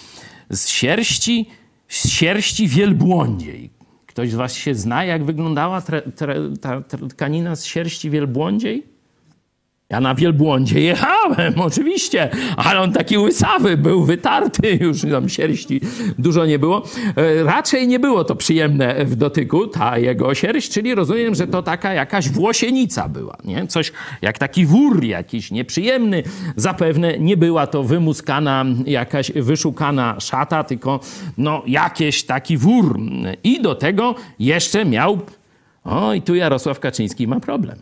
z 0.50 0.68
sierści, 0.68 1.50
z 1.88 2.10
sierści 2.10 2.68
wielbłądziej 2.68 3.75
Ktoś 4.15 4.32
z 4.32 4.36
was 4.36 4.54
się 4.54 4.75
zna, 4.75 5.06
jak 5.06 5.23
wyglądała 5.23 5.82
tre, 5.82 6.01
tre, 6.01 6.36
ta 6.62 6.82
tkanina 7.10 7.56
z 7.56 7.65
sierści 7.65 8.10
wielbłądziej? 8.10 8.95
Ja 9.89 10.02
na 10.02 10.15
wielbłądzie 10.15 10.82
jechałem, 10.82 11.54
oczywiście, 11.69 12.30
ale 12.58 12.80
on 12.80 12.91
taki 12.91 13.17
łysawy 13.17 13.78
był, 13.78 14.04
wytarty, 14.04 14.78
już 14.82 15.02
tam 15.02 15.30
sierści 15.30 15.82
dużo 16.17 16.45
nie 16.45 16.60
było. 16.60 16.84
E, 17.15 17.43
raczej 17.43 17.88
nie 17.88 18.00
było 18.00 18.24
to 18.24 18.36
przyjemne 18.36 19.06
w 19.06 19.15
dotyku, 19.15 19.67
ta 19.67 19.98
jego 19.98 20.36
sierść, 20.36 20.71
czyli 20.71 20.95
rozumiem, 20.95 21.36
że 21.36 21.48
to 21.48 21.63
taka 21.63 21.93
jakaś 21.93 22.30
włosienica 22.30 23.10
była, 23.10 23.38
nie? 23.43 23.67
Coś 23.67 23.91
jak 24.21 24.38
taki 24.38 24.65
wór 24.65 25.04
jakiś 25.04 25.52
nieprzyjemny. 25.52 26.24
Zapewne 26.56 27.19
nie 27.19 27.38
była 27.38 27.67
to 27.67 27.84
wymuskana, 27.84 28.65
jakaś 28.86 29.32
wyszukana 29.32 30.19
szata, 30.19 30.63
tylko 30.63 31.00
no 31.38 31.63
jakieś 31.67 32.24
taki 32.24 32.58
wór. 32.58 33.00
I 33.43 33.62
do 33.62 33.76
tego 33.76 34.15
jeszcze 34.39 34.86
miał, 34.86 35.19
o 35.84 36.13
i 36.13 36.21
tu 36.21 36.36
Jarosław 36.36 36.80
Kaczyński 36.80 37.28
ma 37.28 37.39
problem. 37.39 37.78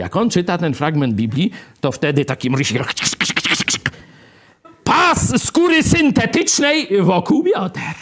Jak 0.00 0.16
on 0.16 0.30
czyta 0.30 0.58
ten 0.58 0.74
fragment 0.74 1.14
Biblii, 1.14 1.50
to 1.80 1.92
wtedy 1.92 2.24
taki 2.24 2.50
się 2.64 2.84
pas 4.84 5.42
skóry 5.42 5.82
syntetycznej 5.82 6.88
wokół 7.02 7.42
bioder. 7.42 7.94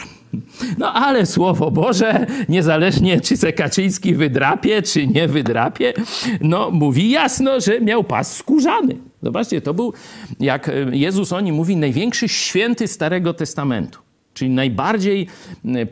No 0.78 0.92
ale 0.92 1.26
Słowo 1.26 1.70
Boże, 1.70 2.26
niezależnie 2.48 3.20
czy 3.20 3.36
se 3.36 3.52
Kaczyński 3.52 4.14
wydrapie, 4.14 4.82
czy 4.82 5.06
nie 5.06 5.28
wydrapie, 5.28 5.92
no 6.40 6.70
mówi 6.70 7.10
jasno, 7.10 7.60
że 7.60 7.80
miał 7.80 8.04
pas 8.04 8.36
skórzany. 8.36 8.96
Zobaczcie, 9.22 9.60
to 9.60 9.74
był, 9.74 9.92
jak 10.40 10.70
Jezus 10.92 11.32
o 11.32 11.40
nim 11.40 11.54
mówi, 11.54 11.76
największy 11.76 12.28
święty 12.28 12.88
Starego 12.88 13.34
Testamentu 13.34 14.07
czyli 14.38 14.50
najbardziej 14.50 15.26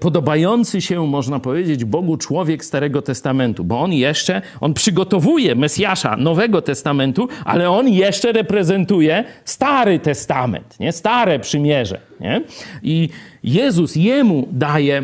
podobający 0.01 0.81
się, 0.81 1.07
można 1.07 1.39
powiedzieć, 1.41 1.85
Bogu 1.85 2.17
człowiek 2.17 2.65
Starego 2.65 3.03
Testamentu, 3.03 3.65
bo 3.65 3.81
on 3.81 3.93
jeszcze, 3.93 4.43
on 4.61 4.75
przygotowuje 4.75 5.55
Mesjasza 5.55 6.17
Nowego 6.17 6.63
Testamentu, 6.63 7.29
ale 7.45 7.71
on 7.71 7.89
jeszcze 7.89 8.33
reprezentuje 8.33 9.25
Stary 9.45 9.99
Testament, 9.99 10.81
nie? 10.81 10.93
Stare 10.93 11.39
Przymierze, 11.39 12.01
nie? 12.21 12.43
I 12.83 13.09
Jezus 13.45 13.97
jemu 13.97 14.49
daje 14.53 15.03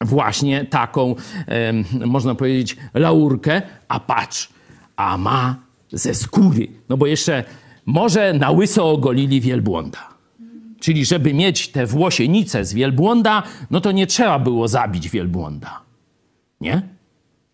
właśnie 0.00 0.64
taką, 0.64 1.14
można 2.06 2.34
powiedzieć, 2.34 2.76
laurkę, 2.94 3.62
a 3.88 4.00
patrz, 4.00 4.48
a 4.96 5.18
ma 5.18 5.56
ze 5.92 6.14
skóry, 6.14 6.68
no 6.88 6.96
bo 6.96 7.06
jeszcze 7.06 7.44
może 7.86 8.32
na 8.32 8.50
łyso 8.50 8.90
ogolili 8.90 9.40
wielbłąda. 9.40 10.09
Czyli 10.80 11.04
żeby 11.04 11.34
mieć 11.34 11.68
te 11.68 11.86
włosienice 11.86 12.64
z 12.64 12.74
wielbłąda, 12.74 13.42
no 13.70 13.80
to 13.80 13.92
nie 13.92 14.06
trzeba 14.06 14.38
było 14.38 14.68
zabić 14.68 15.08
wielbłąda. 15.08 15.80
Nie? 16.60 16.82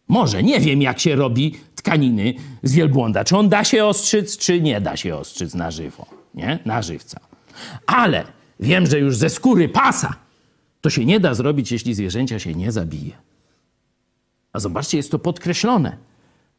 Może, 0.08 0.42
nie 0.42 0.60
wiem 0.60 0.82
jak 0.82 1.00
się 1.00 1.16
robi 1.16 1.54
tkaniny 1.74 2.34
z 2.62 2.72
wielbłąda. 2.72 3.24
Czy 3.24 3.36
on 3.36 3.48
da 3.48 3.64
się 3.64 3.84
ostrzyc, 3.84 4.36
czy 4.36 4.60
nie 4.60 4.80
da 4.80 4.96
się 4.96 5.16
ostrzyc 5.16 5.54
na 5.54 5.70
żywo, 5.70 6.06
nie? 6.34 6.58
Na 6.64 6.82
żywca. 6.82 7.20
Ale 7.86 8.24
wiem, 8.60 8.86
że 8.86 8.98
już 8.98 9.16
ze 9.16 9.30
skóry 9.30 9.68
pasa 9.68 10.16
to 10.80 10.90
się 10.90 11.04
nie 11.04 11.20
da 11.20 11.34
zrobić, 11.34 11.72
jeśli 11.72 11.94
zwierzęcia 11.94 12.38
się 12.38 12.54
nie 12.54 12.72
zabije. 12.72 13.12
A 14.52 14.60
zobaczcie, 14.60 14.96
jest 14.96 15.10
to 15.10 15.18
podkreślone, 15.18 15.96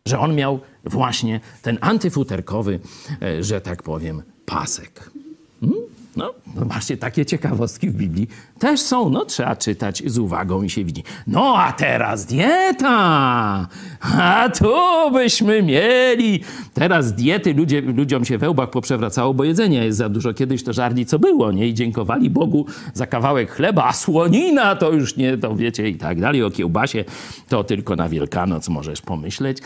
że 0.06 0.20
on 0.20 0.36
miał 0.36 0.60
właśnie 0.84 1.40
ten 1.62 1.78
antyfuterkowy, 1.82 2.80
e, 3.22 3.44
że 3.44 3.62
tak 3.62 3.84
powiem, 3.84 4.24
pasek. 4.46 5.12
Hmm? 5.60 5.82
No, 6.18 6.34
zobaczcie, 6.56 6.98
takie 6.98 7.26
ciekawostki 7.26 7.90
w 7.90 7.94
Biblii 7.94 8.28
też 8.60 8.80
są. 8.80 9.10
No, 9.10 9.26
trzeba 9.26 9.56
czytać 9.56 10.04
z 10.06 10.18
uwagą 10.18 10.64
i 10.64 10.70
się 10.70 10.84
widzi. 10.84 11.04
No, 11.28 11.56
a 11.58 11.72
teraz 11.72 12.26
dieta! 12.26 13.68
A 14.02 14.50
tu 14.50 14.74
byśmy 15.14 15.64
mieli! 15.64 16.44
Teraz 16.74 17.14
diety, 17.14 17.54
ludzie, 17.54 17.82
ludziom 17.82 18.26
się 18.26 18.38
we 18.38 18.50
łbach 18.50 18.70
poprzewracało, 18.70 19.34
bo 19.34 19.44
jedzenia 19.44 19.84
jest 19.84 19.98
za 19.98 20.10
dużo. 20.10 20.34
Kiedyś 20.34 20.64
to 20.64 20.74
żarli 20.74 21.06
co 21.06 21.20
było, 21.20 21.52
nie? 21.52 21.68
I 21.68 21.74
dziękowali 21.74 22.30
Bogu 22.30 22.66
za 22.94 23.08
kawałek 23.08 23.52
chleba, 23.52 23.84
a 23.84 23.94
słonina 23.94 24.76
to 24.76 24.92
już 24.92 25.18
nie, 25.18 25.38
to 25.38 25.56
wiecie, 25.56 25.90
i 25.90 25.96
tak 25.96 26.20
dalej. 26.20 26.44
O 26.44 26.52
kiełbasie 26.52 27.06
to 27.50 27.64
tylko 27.64 27.96
na 27.96 28.10
Wielkanoc 28.10 28.70
możesz 28.70 29.02
pomyśleć. 29.02 29.58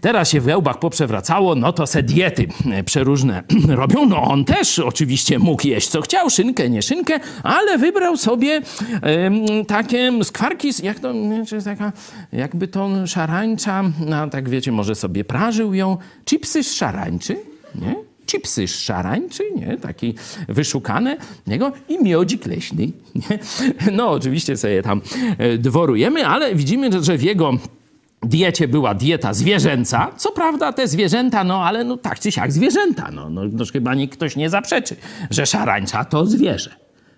Teraz 0.00 0.30
się 0.30 0.40
w 0.40 0.46
poprzewracało, 0.80 1.54
no 1.54 1.72
to 1.72 1.86
se 1.86 2.02
diety 2.02 2.48
e, 2.70 2.84
przeróżne 2.84 3.42
robią. 3.68 4.06
No 4.06 4.22
on 4.22 4.44
też 4.44 4.78
oczywiście 4.78 5.38
mógł 5.38 5.66
jeść 5.66 5.88
co 5.88 6.00
chciał, 6.00 6.30
szynkę, 6.30 6.70
nie 6.70 6.82
szynkę, 6.82 7.20
ale 7.42 7.78
wybrał 7.78 8.16
sobie 8.16 8.62
takie 9.66 10.12
skwarki, 10.24 10.70
jak 10.82 11.00
to, 11.00 11.14
czy 11.48 11.62
taka, 11.62 11.92
jakby 12.32 12.68
to 12.68 13.06
szarańcza, 13.06 13.84
no 14.06 14.28
tak 14.28 14.48
wiecie, 14.48 14.72
może 14.72 14.94
sobie 14.94 15.24
prażył 15.24 15.74
ją, 15.74 15.96
chipsy 16.24 16.64
z 16.64 16.74
szarańczy, 16.74 17.36
nie? 17.74 18.10
chipsy 18.26 18.68
z 18.68 18.80
szarańczy, 18.80 19.42
nie? 19.56 19.76
Taki 19.76 20.14
wyszukane 20.48 21.16
niego 21.46 21.72
i 21.88 22.04
miodzik 22.04 22.46
leśny. 22.46 22.86
Nie? 23.14 23.38
No 23.92 24.10
oczywiście 24.10 24.56
sobie 24.56 24.82
tam 24.82 25.00
e, 25.38 25.58
dworujemy, 25.58 26.26
ale 26.26 26.54
widzimy, 26.54 27.02
że 27.02 27.18
w 27.18 27.22
jego 27.22 27.52
diecie 28.22 28.68
była 28.68 28.94
dieta 28.94 29.34
zwierzęca. 29.34 30.10
Co 30.16 30.32
prawda 30.32 30.72
te 30.72 30.88
zwierzęta, 30.88 31.44
no 31.44 31.64
ale 31.64 31.84
no 31.84 31.96
tak 31.96 32.20
czy 32.20 32.32
siak 32.32 32.52
zwierzęta. 32.52 33.10
No, 33.10 33.30
no, 33.30 33.42
no 33.52 33.64
chyba 33.72 33.94
nikt 33.94 34.16
ktoś 34.16 34.36
nie 34.36 34.50
zaprzeczy, 34.50 34.96
że 35.30 35.46
szarańcza 35.46 36.04
to 36.04 36.26
zwierzę. 36.26 36.70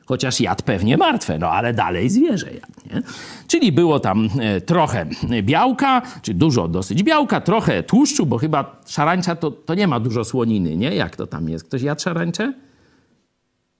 Chociaż 0.06 0.40
jadł 0.40 0.62
pewnie 0.64 0.96
martwe, 0.96 1.38
no 1.38 1.50
ale 1.50 1.74
dalej 1.74 2.10
zwierzę 2.10 2.52
jadł, 2.52 2.94
nie? 2.94 3.02
Czyli 3.46 3.72
było 3.72 4.00
tam 4.00 4.28
e, 4.40 4.60
trochę 4.60 5.06
białka, 5.42 6.02
czy 6.22 6.34
dużo 6.34 6.68
dosyć 6.68 7.02
białka, 7.02 7.40
trochę 7.40 7.82
tłuszczu, 7.82 8.26
bo 8.26 8.38
chyba 8.38 8.80
szarańcza 8.86 9.36
to, 9.36 9.50
to 9.50 9.74
nie 9.74 9.86
ma 9.86 10.00
dużo 10.00 10.24
słoniny, 10.24 10.76
nie? 10.76 10.94
Jak 10.94 11.16
to 11.16 11.26
tam 11.26 11.48
jest? 11.48 11.64
Ktoś 11.64 11.82
jadł 11.82 12.02
szarańczę? 12.02 12.54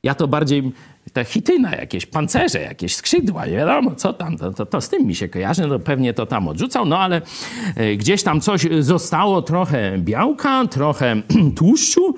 Ja 0.03 0.15
to 0.15 0.29
bardziej 0.29 0.73
te 1.13 1.25
chityna, 1.25 1.77
jakieś 1.77 2.07
pancerze, 2.07 2.61
jakieś 2.61 2.97
skrzydła, 2.97 3.47
nie 3.47 3.57
wiadomo 3.57 3.95
co 3.95 4.13
tam, 4.13 4.39
to, 4.39 4.53
to, 4.53 4.67
to, 4.67 4.81
z 4.81 4.89
tym 4.89 5.07
mi 5.07 5.15
się 5.15 5.29
kojarzy, 5.29 5.67
no 5.67 5.79
pewnie 5.79 6.15
to 6.15 6.27
tam 6.27 6.49
odrzucał, 6.49 6.87
no 6.87 6.99
ale 6.99 7.23
e, 7.77 7.97
gdzieś 7.97 8.23
tam 8.23 8.41
coś 8.41 8.67
zostało, 8.81 9.43
trochę 9.43 9.99
białka, 9.99 10.67
trochę 10.67 11.23
tłuszczu, 11.57 12.15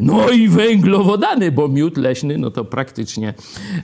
No 0.00 0.30
i 0.30 0.48
węglowodany, 0.48 1.52
bo 1.52 1.68
miód 1.68 1.96
leśny 1.96 2.38
no 2.38 2.50
to 2.50 2.64
praktycznie 2.64 3.34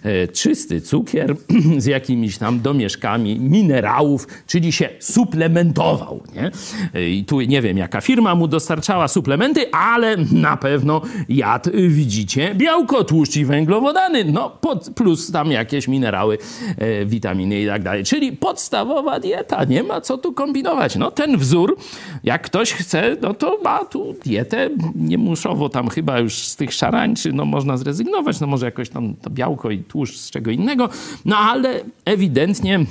e, 0.03 0.29
czysty 0.29 0.81
cukier 0.81 1.37
z 1.79 1.87
jakimiś 1.87 2.39
tam 2.39 2.61
domieszkami 2.61 3.41
minerałów, 3.41 4.29
czyli 4.47 4.73
się 4.73 4.89
suplementował. 5.01 6.23
Nie? 6.35 6.51
E, 6.95 7.09
I 7.09 7.25
tu 7.25 7.41
nie 7.41 7.63
wiem, 7.63 7.79
jaka 7.79 8.01
firma 8.01 8.35
mu 8.35 8.49
dostarczała 8.49 9.09
suplementy, 9.09 9.71
ale 9.73 10.17
na 10.17 10.57
pewno 10.57 11.03
jadł, 11.29 11.71
widzicie, 11.89 12.55
białko, 12.55 13.05
tłuszcz 13.05 13.37
i 13.37 13.45
węglowodany, 13.45 14.25
no 14.25 14.51
pod, 14.51 14.91
plus 14.95 15.33
tam 15.33 15.51
jakieś 15.51 15.89
minerały, 15.89 16.39
e, 16.79 17.05
witaminy 17.05 17.63
i 17.63 17.67
tak 17.67 17.83
dalej. 17.83 18.05
Czyli 18.05 18.33
podstawowa 18.33 19.21
dieta, 19.21 19.65
nie 19.65 19.83
ma 19.83 20.01
co 20.01 20.19
tu 20.19 20.33
kombinować. 20.33 20.97
No 20.97 21.11
ten 21.11 21.37
wzór, 21.39 21.77
jak 22.25 22.43
ktoś 22.43 22.73
chce, 22.73 23.17
no 23.23 23.35
to 23.35 23.59
ma 23.65 23.85
tu 23.85 24.15
dietę, 24.25 24.71
nie 24.95 25.19
muszowo 25.19 25.69
tam 25.69 25.89
chyba 25.89 26.06
chyba 26.07 26.19
już 26.19 26.35
z 26.35 26.57
tych 26.57 26.75
szarańczy 26.75 27.33
no, 27.33 27.45
można 27.45 27.77
zrezygnować, 27.77 28.41
no 28.41 28.47
może 28.47 28.67
jakoś 28.67 28.89
tam 28.89 29.15
to 29.15 29.31
białko 29.31 29.71
i 29.71 29.79
tłuszcz 29.79 30.17
z 30.17 30.31
czego 30.31 30.51
innego, 30.51 30.89
no 31.25 31.37
ale 31.37 31.81
ewidentnie 32.05 32.87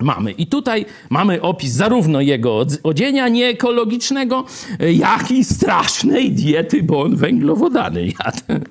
mamy. 0.00 0.32
I 0.32 0.46
tutaj 0.46 0.86
mamy 1.10 1.42
opis 1.42 1.72
zarówno 1.72 2.20
jego 2.20 2.66
odzienia 2.82 3.28
nieekologicznego, 3.28 4.44
jak 4.94 5.30
i 5.30 5.44
strasznej 5.44 6.30
diety, 6.30 6.82
bo 6.82 7.02
on 7.02 7.16
węglowodany 7.16 8.06
jadł. 8.18 8.64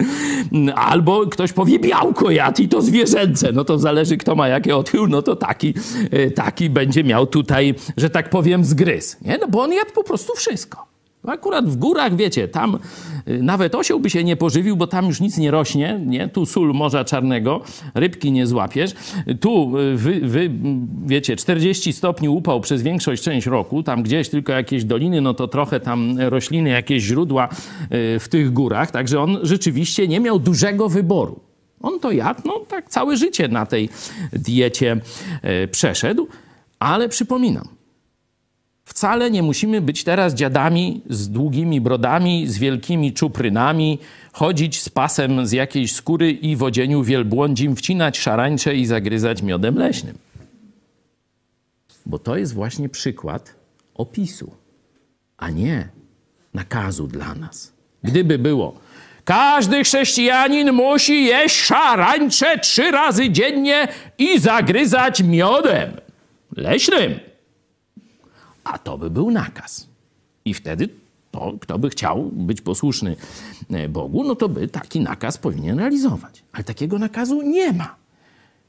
Albo 0.75 1.27
ktoś 1.27 1.53
powie 1.53 1.79
białko 1.79 2.31
jadł 2.31 2.61
i 2.61 2.67
to 2.67 2.81
zwierzęce. 2.81 3.51
No 3.51 3.63
to 3.63 3.79
zależy 3.79 4.17
kto 4.17 4.35
ma 4.35 4.47
jakie 4.47 4.75
odchył, 4.75 5.07
no 5.07 5.21
to 5.21 5.35
taki, 5.35 5.73
taki 6.35 6.69
będzie 6.69 7.03
miał 7.03 7.27
tutaj, 7.27 7.75
że 7.97 8.09
tak 8.09 8.29
powiem, 8.29 8.65
zgryz. 8.65 9.17
Nie? 9.21 9.37
No 9.37 9.47
bo 9.47 9.61
on 9.61 9.73
jadł 9.73 9.91
po 9.93 10.03
prostu 10.03 10.33
wszystko. 10.35 10.90
Akurat 11.27 11.69
w 11.69 11.75
górach, 11.75 12.15
wiecie, 12.15 12.47
tam 12.47 12.79
y, 13.27 13.43
nawet 13.43 13.75
osioł 13.75 13.99
by 13.99 14.09
się 14.09 14.23
nie 14.23 14.35
pożywił, 14.35 14.75
bo 14.75 14.87
tam 14.87 15.05
już 15.05 15.21
nic 15.21 15.37
nie 15.37 15.51
rośnie, 15.51 15.99
nie? 16.05 16.27
Tu 16.27 16.45
sól 16.45 16.73
Morza 16.73 17.05
Czarnego, 17.05 17.61
rybki 17.93 18.31
nie 18.31 18.47
złapiesz. 18.47 18.91
Tu, 19.39 19.79
y, 19.79 19.97
wy, 19.97 20.19
wy, 20.23 20.51
wiecie, 21.05 21.35
40 21.35 21.93
stopni 21.93 22.29
upał 22.29 22.61
przez 22.61 22.81
większość 22.81 23.23
część 23.23 23.47
roku, 23.47 23.83
tam 23.83 24.03
gdzieś 24.03 24.29
tylko 24.29 24.53
jakieś 24.53 24.83
doliny, 24.83 25.21
no 25.21 25.33
to 25.33 25.47
trochę 25.47 25.79
tam 25.79 26.19
rośliny, 26.19 26.69
jakieś 26.69 27.03
źródła 27.03 27.45
y, 27.45 28.19
w 28.19 28.27
tych 28.29 28.53
górach, 28.53 28.91
także 28.91 29.21
on 29.21 29.39
rzeczywiście 29.43 30.07
nie 30.07 30.19
miał 30.19 30.39
dużego 30.39 30.89
wyboru. 30.89 31.39
On 31.81 31.99
to 31.99 32.11
jadł, 32.11 32.41
no 32.45 32.59
tak 32.67 32.89
całe 32.89 33.17
życie 33.17 33.47
na 33.47 33.65
tej 33.65 33.89
diecie 34.33 34.97
przeszedł, 35.71 36.27
ale 36.79 37.09
przypominam, 37.09 37.67
Wcale 39.01 39.31
nie 39.31 39.43
musimy 39.43 39.81
być 39.81 40.03
teraz 40.03 40.33
dziadami 40.33 41.01
z 41.09 41.29
długimi 41.29 41.81
brodami, 41.81 42.47
z 42.47 42.57
wielkimi 42.57 43.13
czuprynami, 43.13 43.99
chodzić 44.31 44.81
z 44.81 44.89
pasem 44.89 45.47
z 45.47 45.51
jakiejś 45.51 45.93
skóry 45.93 46.31
i 46.31 46.55
w 46.55 46.63
odzieniu 46.63 47.03
wielbłądzim 47.03 47.75
wcinać 47.75 48.19
szarańcze 48.19 48.75
i 48.75 48.85
zagryzać 48.85 49.41
miodem 49.41 49.75
leśnym. 49.75 50.17
Bo 52.05 52.19
to 52.19 52.37
jest 52.37 52.53
właśnie 52.53 52.89
przykład 52.89 53.55
opisu, 53.95 54.51
a 55.37 55.49
nie 55.49 55.89
nakazu 56.53 57.07
dla 57.07 57.35
nas. 57.35 57.73
Gdyby 58.03 58.39
było, 58.39 58.79
każdy 59.25 59.83
chrześcijanin 59.83 60.71
musi 60.71 61.25
jeść 61.25 61.55
szarańcze 61.55 62.59
trzy 62.59 62.91
razy 62.91 63.29
dziennie 63.29 63.87
i 64.17 64.39
zagryzać 64.39 65.23
miodem 65.23 65.91
leśnym 66.55 67.30
a 68.63 68.77
to 68.77 68.97
by 68.97 69.09
był 69.09 69.31
nakaz. 69.31 69.87
I 70.45 70.53
wtedy 70.53 70.89
to, 71.31 71.53
kto 71.59 71.79
by 71.79 71.89
chciał 71.89 72.23
być 72.23 72.61
posłuszny 72.61 73.15
e, 73.69 73.89
Bogu, 73.89 74.23
no 74.23 74.35
to 74.35 74.49
by 74.49 74.67
taki 74.67 74.99
nakaz 74.99 75.37
powinien 75.37 75.79
realizować. 75.79 76.43
Ale 76.51 76.63
takiego 76.63 76.99
nakazu 76.99 77.41
nie 77.41 77.73
ma. 77.73 78.01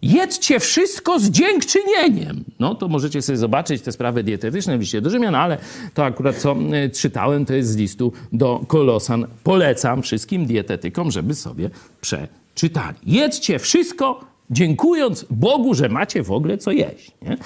Jedzcie 0.02 0.60
wszystko 0.60 1.20
z 1.20 1.30
dziękczynieniem. 1.30 2.44
No 2.60 2.74
to 2.74 2.88
możecie 2.88 3.22
sobie 3.22 3.38
zobaczyć 3.38 3.82
te 3.82 3.92
sprawy 3.92 4.22
dietetyczne 4.22 4.78
w 4.78 4.80
liście 4.80 5.00
do 5.00 5.10
Rzymian, 5.10 5.34
ale 5.34 5.58
to 5.94 6.04
akurat 6.04 6.36
co 6.36 6.56
e, 6.72 6.90
czytałem, 6.90 7.46
to 7.46 7.54
jest 7.54 7.70
z 7.70 7.76
listu 7.76 8.12
do 8.32 8.60
Kolosan. 8.66 9.26
Polecam 9.44 10.02
wszystkim 10.02 10.46
dietetykom, 10.46 11.10
żeby 11.10 11.34
sobie 11.34 11.70
przeczytali. 12.00 12.98
Jedzcie 13.06 13.58
wszystko, 13.58 14.24
dziękując 14.50 15.26
Bogu, 15.30 15.74
że 15.74 15.88
macie 15.88 16.22
w 16.22 16.30
ogóle 16.30 16.58
co 16.58 16.70
jeść. 16.70 17.12
Nie? 17.22 17.36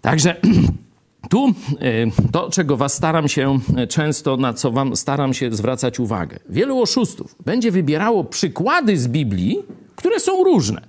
Także 0.00 0.36
Tu 1.28 1.46
e, 1.46 2.30
to, 2.32 2.50
czego 2.50 2.76
was 2.76 2.94
staram 2.94 3.28
się 3.28 3.58
e, 3.76 3.86
często, 3.86 4.36
na 4.36 4.52
co 4.54 4.70
wam 4.70 4.96
staram 4.96 5.34
się 5.34 5.52
zwracać 5.52 6.00
uwagę. 6.00 6.38
Wielu 6.48 6.82
oszustów 6.82 7.34
będzie 7.44 7.70
wybierało 7.70 8.24
przykłady 8.24 8.98
z 8.98 9.08
Biblii, 9.08 9.58
które 9.96 10.20
są 10.20 10.44
różne. 10.44 10.80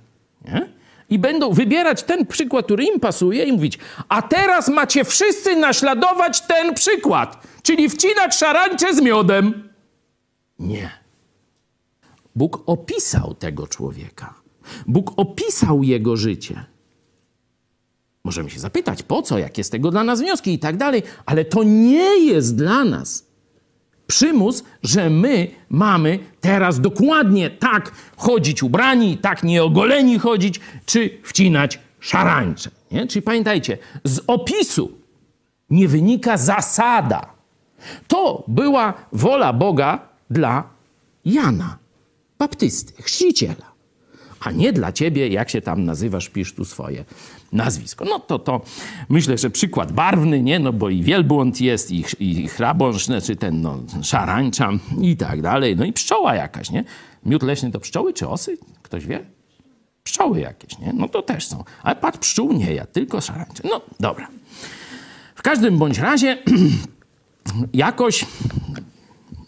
Nie? 0.44 0.68
I 1.10 1.18
będą 1.18 1.52
wybierać 1.52 2.02
ten 2.02 2.26
przykład, 2.26 2.64
który 2.64 2.84
im 2.84 3.00
pasuje 3.00 3.44
i 3.44 3.52
mówić, 3.52 3.78
a 4.08 4.22
teraz 4.22 4.68
macie 4.68 5.04
wszyscy 5.04 5.56
naśladować 5.56 6.40
ten 6.40 6.74
przykład, 6.74 7.46
czyli 7.62 7.88
wcinać 7.88 8.36
szarańcze 8.36 8.94
z 8.94 9.00
miodem. 9.00 9.68
Nie. 10.58 10.90
Bóg 12.36 12.62
opisał 12.66 13.34
tego 13.34 13.66
człowieka. 13.66 14.34
Bóg 14.86 15.12
opisał 15.16 15.82
jego 15.82 16.16
życie. 16.16 16.64
Możemy 18.24 18.50
się 18.50 18.60
zapytać, 18.60 19.02
po 19.02 19.22
co, 19.22 19.38
jakie 19.38 19.64
z 19.64 19.70
tego 19.70 19.90
dla 19.90 20.04
nas 20.04 20.20
wnioski 20.20 20.52
i 20.52 20.58
tak 20.58 20.76
dalej, 20.76 21.02
ale 21.26 21.44
to 21.44 21.62
nie 21.62 22.24
jest 22.24 22.56
dla 22.56 22.84
nas 22.84 23.32
przymus, 24.06 24.64
że 24.82 25.10
my 25.10 25.48
mamy 25.70 26.18
teraz 26.40 26.80
dokładnie 26.80 27.50
tak 27.50 27.92
chodzić 28.16 28.62
ubrani, 28.62 29.18
tak 29.18 29.42
nieogoleni 29.42 30.18
chodzić, 30.18 30.60
czy 30.86 31.10
wcinać 31.22 31.78
szarańcze. 32.00 32.70
Nie? 32.90 33.06
Czyli 33.06 33.22
pamiętajcie, 33.22 33.78
z 34.04 34.20
opisu 34.26 34.92
nie 35.70 35.88
wynika 35.88 36.36
zasada. 36.36 37.32
To 38.08 38.44
była 38.48 38.94
wola 39.12 39.52
Boga 39.52 40.08
dla 40.30 40.64
Jana, 41.24 41.78
baptysty, 42.38 43.02
chrzciciela, 43.02 43.72
a 44.40 44.50
nie 44.50 44.72
dla 44.72 44.92
ciebie, 44.92 45.28
jak 45.28 45.50
się 45.50 45.60
tam 45.60 45.84
nazywasz, 45.84 46.28
pisz 46.28 46.54
tu 46.54 46.64
swoje 46.64 47.04
nazwisko. 47.52 48.04
No 48.04 48.18
to 48.18 48.38
to 48.38 48.60
myślę, 49.08 49.38
że 49.38 49.50
przykład 49.50 49.92
barwny, 49.92 50.42
nie? 50.42 50.58
No 50.58 50.72
bo 50.72 50.90
i 50.90 51.02
wielbłąd 51.02 51.60
jest, 51.60 51.90
i, 51.90 52.04
i 52.18 52.48
chrabąż, 52.48 53.04
znaczy 53.04 53.36
ten 53.36 53.60
no, 53.60 53.78
szarańcza 54.02 54.70
i 55.00 55.16
tak 55.16 55.42
dalej. 55.42 55.76
No 55.76 55.84
i 55.84 55.92
pszczoła 55.92 56.34
jakaś, 56.34 56.70
nie? 56.70 56.84
Miód 57.26 57.42
leśny 57.42 57.70
to 57.70 57.80
pszczoły 57.80 58.12
czy 58.12 58.28
osy? 58.28 58.58
Ktoś 58.82 59.06
wie? 59.06 59.24
Pszczoły 60.04 60.40
jakieś, 60.40 60.78
nie? 60.78 60.92
No 60.94 61.08
to 61.08 61.22
też 61.22 61.46
są. 61.46 61.64
Ale 61.82 61.96
pat 61.96 62.18
pszczół 62.18 62.52
nie 62.52 62.74
ja, 62.74 62.86
tylko 62.86 63.20
szarańcze. 63.20 63.62
No 63.70 63.80
dobra. 64.00 64.28
W 65.34 65.42
każdym 65.42 65.78
bądź 65.78 65.98
razie 65.98 66.38
jakoś 67.72 68.24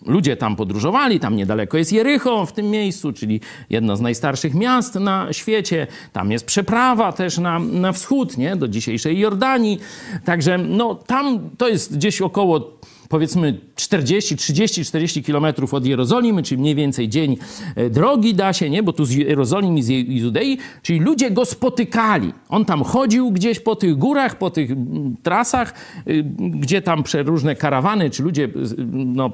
ludzie 0.06 0.36
tam 0.36 0.56
podróżowali, 0.56 1.20
tam 1.20 1.36
niedaleko 1.36 1.78
jest 1.78 1.92
Jericho 1.92 2.46
w 2.46 2.52
tym 2.52 2.70
miejscu, 2.70 3.12
czyli 3.12 3.40
jedno 3.70 3.96
z 3.96 4.00
najstarszych 4.00 4.54
miast 4.54 4.94
na 4.94 5.32
świecie. 5.32 5.86
Tam 6.12 6.32
jest 6.32 6.46
przeprawa 6.46 7.12
też 7.12 7.38
na, 7.38 7.58
na 7.58 7.92
wschód, 7.92 8.38
nie? 8.38 8.56
do 8.56 8.68
dzisiejszej 8.68 9.18
Jordanii. 9.18 9.78
Także 10.24 10.58
no, 10.58 10.94
tam 10.94 11.50
to 11.58 11.68
jest 11.68 11.96
gdzieś 11.96 12.22
około 12.22 12.78
powiedzmy 13.14 13.60
40, 13.76 14.36
30, 14.36 14.84
40 14.84 15.22
kilometrów 15.22 15.74
od 15.74 15.86
Jerozolimy, 15.86 16.42
czyli 16.42 16.60
mniej 16.60 16.74
więcej 16.74 17.08
dzień 17.08 17.36
e, 17.76 17.90
drogi 17.90 18.34
da 18.34 18.52
się, 18.52 18.70
nie? 18.70 18.82
Bo 18.82 18.92
tu 18.92 19.04
z 19.04 19.10
Jerozolimy 19.10 19.82
z 19.82 19.88
Judei, 20.08 20.58
czyli 20.82 21.00
ludzie 21.00 21.30
go 21.30 21.44
spotykali. 21.44 22.32
On 22.48 22.64
tam 22.64 22.82
chodził 22.82 23.30
gdzieś 23.30 23.60
po 23.60 23.76
tych 23.76 23.96
górach, 23.96 24.38
po 24.38 24.50
tych 24.50 24.70
trasach, 25.22 25.74
y, 26.08 26.24
gdzie 26.38 26.82
tam 26.82 27.04
różne 27.24 27.56
karawany, 27.56 28.10
czy 28.10 28.22
ludzie 28.22 28.48
no, 28.92 29.30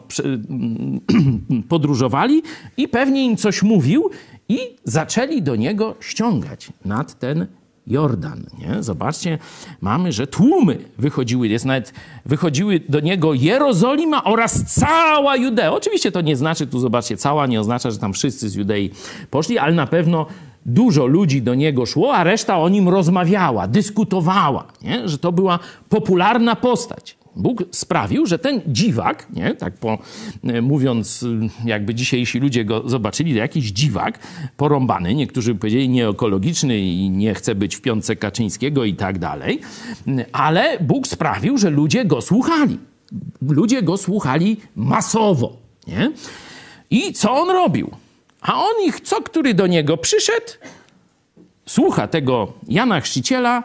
podróżowali 1.68 2.42
i 2.76 2.88
pewnie 2.88 3.24
im 3.24 3.36
coś 3.36 3.62
mówił 3.62 4.10
i 4.48 4.58
zaczęli 4.84 5.42
do 5.42 5.56
niego 5.56 5.94
ściągać 6.00 6.68
nad 6.84 7.18
ten 7.18 7.46
Jordan. 7.90 8.46
Nie? 8.58 8.82
Zobaczcie, 8.82 9.38
mamy, 9.80 10.12
że 10.12 10.26
tłumy 10.26 10.78
wychodziły, 10.98 11.48
jest 11.48 11.64
nawet, 11.64 11.92
wychodziły 12.24 12.80
do 12.88 13.00
niego 13.00 13.34
Jerozolima 13.34 14.24
oraz 14.24 14.64
cała 14.64 15.36
Judea. 15.36 15.72
Oczywiście 15.72 16.12
to 16.12 16.20
nie 16.20 16.36
znaczy, 16.36 16.66
tu 16.66 16.78
zobaczcie, 16.78 17.16
cała 17.16 17.46
nie 17.46 17.60
oznacza, 17.60 17.90
że 17.90 17.98
tam 17.98 18.12
wszyscy 18.12 18.48
z 18.48 18.54
Judei 18.54 18.90
poszli, 19.30 19.58
ale 19.58 19.74
na 19.74 19.86
pewno 19.86 20.26
dużo 20.66 21.06
ludzi 21.06 21.42
do 21.42 21.54
niego 21.54 21.86
szło, 21.86 22.14
a 22.14 22.24
reszta 22.24 22.58
o 22.58 22.68
nim 22.68 22.88
rozmawiała, 22.88 23.68
dyskutowała, 23.68 24.64
nie? 24.82 25.08
że 25.08 25.18
to 25.18 25.32
była 25.32 25.58
popularna 25.88 26.56
postać. 26.56 27.19
Bóg 27.36 27.64
sprawił, 27.70 28.26
że 28.26 28.38
ten 28.38 28.60
dziwak, 28.66 29.26
nie, 29.32 29.54
tak 29.54 29.74
po, 29.74 29.98
e, 30.44 30.62
mówiąc, 30.62 31.26
jakby 31.64 31.94
dzisiejsi 31.94 32.40
ludzie 32.40 32.64
go 32.64 32.88
zobaczyli, 32.88 33.34
jakiś 33.34 33.70
dziwak 33.70 34.18
porąbany, 34.56 35.14
niektórzy 35.14 35.54
powiedzieli 35.54 35.88
nieekologiczny 35.88 36.78
i 36.78 37.10
nie 37.10 37.34
chce 37.34 37.54
być 37.54 37.76
w 37.76 37.80
piątce 37.80 38.16
Kaczyńskiego 38.16 38.84
i 38.84 38.94
tak 38.94 39.18
dalej, 39.18 39.60
ale 40.32 40.78
Bóg 40.80 41.06
sprawił, 41.06 41.58
że 41.58 41.70
ludzie 41.70 42.04
go 42.04 42.20
słuchali. 42.20 42.78
Ludzie 43.42 43.82
go 43.82 43.96
słuchali 43.96 44.56
masowo. 44.76 45.56
Nie? 45.86 46.12
I 46.90 47.12
co 47.12 47.32
on 47.32 47.50
robił? 47.50 47.90
A 48.40 48.54
on 48.54 48.84
ich, 48.86 49.00
co 49.00 49.22
który 49.22 49.54
do 49.54 49.66
niego 49.66 49.96
przyszedł, 49.96 50.46
słucha 51.66 52.08
tego 52.08 52.52
Jana 52.68 53.00
Chrzciciela 53.00 53.62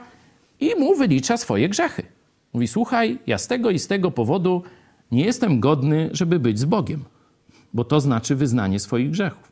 i 0.60 0.76
mu 0.76 0.96
wylicza 0.96 1.38
swoje 1.38 1.70
grzechy. 1.70 2.15
Mówi: 2.56 2.68
Słuchaj, 2.68 3.20
ja 3.28 3.38
z 3.38 3.48
tego 3.48 3.70
i 3.70 3.80
z 3.80 3.88
tego 3.88 4.12
powodu 4.12 4.64
nie 5.12 5.26
jestem 5.26 5.60
godny, 5.60 6.10
żeby 6.12 6.40
być 6.40 6.60
z 6.60 6.66
Bogiem, 6.66 7.04
bo 7.74 7.84
to 7.84 8.00
znaczy 8.00 8.36
wyznanie 8.36 8.80
swoich 8.80 9.12
grzechów. 9.12 9.52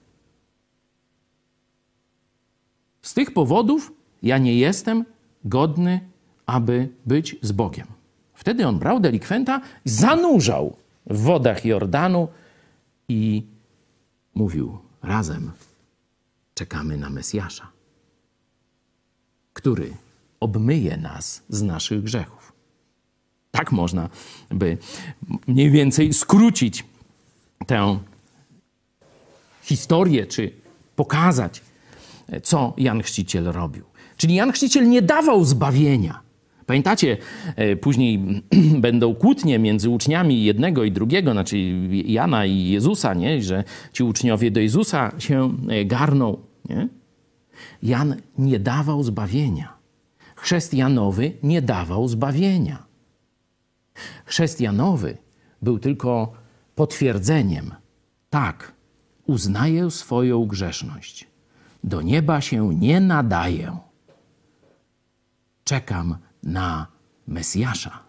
Z 3.02 3.14
tych 3.14 3.34
powodów 3.34 3.92
ja 4.22 4.38
nie 4.38 4.56
jestem 4.56 5.06
godny, 5.46 6.00
aby 6.46 6.90
być 7.06 7.36
z 7.42 7.52
Bogiem. 7.52 7.88
Wtedy 8.34 8.68
on 8.68 8.80
brał 8.80 9.00
delikwenta, 9.00 9.62
zanurzał 9.86 10.76
w 11.08 11.22
wodach 11.22 11.66
Jordanu 11.66 12.28
i 13.08 13.44
mówił: 14.36 14.78
Razem 15.02 15.52
czekamy 16.54 16.98
na 16.98 17.10
Mesjasza, 17.10 17.68
który 19.54 19.94
obmyje 20.40 20.98
nas 20.98 21.44
z 21.50 21.62
naszych 21.62 22.04
grzechów. 22.04 22.43
Tak 23.56 23.72
można 23.72 24.10
by 24.50 24.78
mniej 25.48 25.72
więcej 25.72 26.14
skrócić 26.14 26.86
tę 27.68 28.00
historię, 29.62 30.26
czy 30.26 30.52
pokazać, 30.96 31.62
co 32.44 32.74
Jan 32.78 33.04
Chrzciciel 33.04 33.46
robił. 33.46 33.84
Czyli 34.18 34.36
Jan 34.36 34.52
Chrzciciel 34.52 34.90
nie 34.90 35.02
dawał 35.02 35.46
zbawienia. 35.46 36.20
Pamiętacie, 36.66 37.18
e, 37.56 37.76
później 37.76 38.20
będą 38.88 39.16
kłótnie 39.16 39.60
między 39.60 39.90
uczniami 39.90 40.44
jednego 40.44 40.84
i 40.84 40.92
drugiego, 40.92 41.32
znaczy 41.32 41.58
Jana 41.90 42.46
i 42.46 42.68
Jezusa, 42.70 43.14
nie? 43.14 43.42
że 43.42 43.64
ci 43.92 44.04
uczniowie 44.04 44.52
do 44.52 44.60
Jezusa 44.60 45.12
się 45.20 45.58
e, 45.70 45.86
garną. 45.86 46.38
Nie? 46.70 46.88
Jan 47.84 48.16
nie 48.38 48.60
dawał 48.60 49.04
zbawienia. 49.04 49.74
Chrzest 50.36 50.74
Janowy 50.74 51.32
nie 51.44 51.62
dawał 51.62 52.08
zbawienia. 52.08 52.93
Chrzest 54.26 54.62
Janowy 54.62 55.18
był 55.62 55.80
tylko 55.80 56.34
potwierdzeniem. 56.76 57.76
Tak, 58.30 58.74
uznaję 59.28 59.92
swoją 59.92 60.46
grzeszność. 60.46 61.28
Do 61.84 62.02
nieba 62.02 62.42
się 62.42 62.76
nie 62.76 63.00
nadaję. 63.00 63.78
Czekam 65.64 66.18
na 66.44 66.88
Mesjasza. 67.28 68.00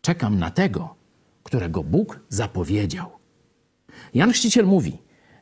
Czekam 0.00 0.38
na 0.38 0.50
tego, 0.50 0.94
którego 1.42 1.84
Bóg 1.84 2.20
zapowiedział. 2.28 3.10
Jan 4.14 4.32
Chrzciciel 4.32 4.66
mówi: 4.66 4.98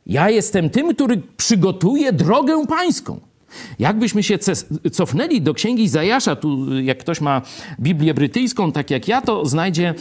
Ja 0.06 0.30
jestem 0.30 0.70
tym, 0.70 0.94
który 0.94 1.22
przygotuje 1.36 2.12
drogę 2.12 2.66
pańską. 2.66 3.20
Jakbyśmy 3.78 4.22
się 4.22 4.38
cofnęli 4.92 5.40
do 5.40 5.54
księgi 5.54 5.82
Izajasza, 5.82 6.36
tu 6.36 6.80
jak 6.80 6.98
ktoś 6.98 7.20
ma 7.20 7.42
Biblię 7.80 8.14
brytyjską, 8.14 8.72
tak 8.72 8.90
jak 8.90 9.08
ja, 9.08 9.20
to 9.22 9.46
znajdzie 9.46 9.94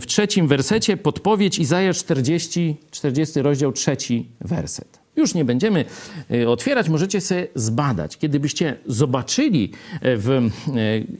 w 0.00 0.02
trzecim 0.06 0.48
wersecie 0.48 0.96
podpowiedź 0.96 1.58
Izajasz 1.58 1.98
40, 1.98 2.76
40 2.90 3.42
rozdział, 3.42 3.72
trzeci 3.72 4.28
werset. 4.40 4.99
Już 5.16 5.34
nie 5.34 5.44
będziemy 5.44 5.84
e, 6.30 6.48
otwierać, 6.48 6.88
możecie 6.88 7.20
sobie 7.20 7.48
zbadać. 7.54 8.18
Kiedybyście 8.18 8.76
zobaczyli 8.86 9.72
e, 10.00 10.16
w 10.16 10.30
e, 10.30 10.48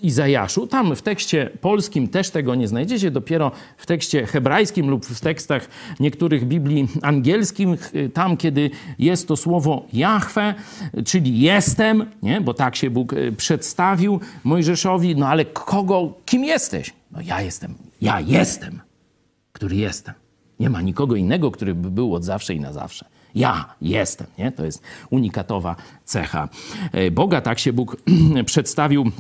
Izajaszu, 0.03 0.66
tam 0.66 0.96
w 0.96 1.03
tekście 1.03 1.50
polskim 1.61 2.09
też 2.09 2.31
tego 2.31 2.55
nie 2.55 2.68
znajdziecie, 2.68 3.11
dopiero 3.11 3.53
w 3.76 3.87
tekście 3.87 4.26
hebrajskim 4.26 4.90
lub 4.90 5.07
w 5.07 5.20
tekstach 5.20 5.68
niektórych 6.00 6.44
Biblii 6.44 6.88
angielskich, 7.03 7.68
tam 8.14 8.37
kiedy 8.37 8.70
jest 8.98 9.29
to 9.29 9.37
słowo 9.37 9.87
Jahwe, 9.92 10.55
czyli 11.07 11.40
jestem, 11.40 12.07
nie? 12.22 12.40
bo 12.40 12.55
tak 12.55 12.76
się 12.76 12.90
Bóg 12.90 13.14
przedstawił 13.37 14.20
Mojżeszowi, 14.44 15.16
no 15.16 15.29
ale 15.29 15.44
kogo, 15.44 16.14
kim 16.24 16.44
jesteś? 16.44 16.92
No 17.12 17.20
ja 17.20 17.42
jestem, 17.42 17.74
ja 18.00 18.20
jestem, 18.20 18.81
który 19.53 19.76
jestem. 19.76 20.14
Nie 20.61 20.70
ma 20.70 20.83
nikogo 20.83 21.16
innego, 21.16 21.50
który 21.50 21.74
by 21.74 21.90
był 21.90 22.14
od 22.14 22.24
zawsze 22.24 22.55
i 22.55 22.61
na 22.61 22.72
zawsze. 22.72 23.19
Ja 23.34 23.74
jestem. 23.82 24.26
Nie? 24.38 24.52
To 24.52 24.64
jest 24.64 24.82
unikatowa 25.10 25.76
cecha 26.04 26.48
e, 26.92 27.10
Boga. 27.10 27.40
Tak 27.40 27.58
się 27.58 27.72
Bóg 27.72 27.96
przedstawił 28.46 29.10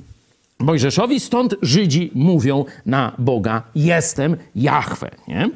Mojżeszowi, 0.60 1.20
stąd 1.20 1.54
Żydzi 1.62 2.10
mówią 2.14 2.64
na 2.86 3.12
Boga: 3.18 3.62
Jestem 3.74 4.36
Jahwe. 4.54 5.10
Nie? 5.28 5.50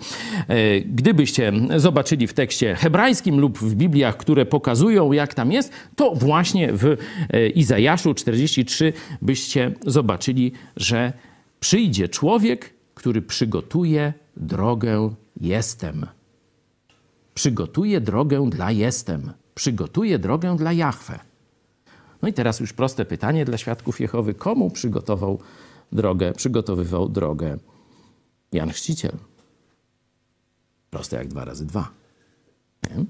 E, 0.49 0.81
gdybyście 0.81 1.53
zobaczyli 1.77 2.27
w 2.27 2.33
tekście 2.33 2.75
hebrajskim 2.75 3.41
lub 3.41 3.59
w 3.59 3.75
Bibliach, 3.75 4.17
które 4.17 4.47
pokazują, 4.47 5.13
jak 5.13 5.35
tam 5.35 5.53
jest, 5.53 5.73
to 5.97 6.15
właśnie 6.15 6.73
w 6.73 6.97
e, 7.31 7.49
Izajaszu 7.49 8.15
43 8.15 8.93
byście 9.23 9.73
zobaczyli, 9.87 10.53
że 10.77 11.13
przyjdzie 11.61 12.09
człowiek, 12.09 12.75
który 12.95 13.23
przygotuje 13.23 14.13
drogę 14.37 15.15
jestem. 15.41 16.07
Przygotuje 17.35 18.01
drogę 18.01 18.51
dla 18.51 18.71
jestem. 18.71 19.33
Przygotuje 19.55 20.19
drogę 20.19 20.57
dla 20.57 20.73
Jahwe. 20.73 21.19
No 22.23 22.29
i 22.29 22.33
teraz 22.33 22.61
już 22.61 22.73
proste 22.73 23.05
pytanie 23.05 23.45
dla 23.45 23.59
świadków 23.59 24.01
Jehowy. 24.01 24.35
Komu 24.35 24.71
przygotował 24.71 25.39
drogę, 25.93 26.33
przygotowywał 26.33 27.09
drogę 27.09 27.59
Jan 28.53 28.71
Chrzciciel? 28.71 29.17
Proste 30.91 31.17
jak 31.17 31.29
dwa 31.29 31.45
razy 31.45 31.67
dwa. 31.67 31.91
Nie? 32.83 33.05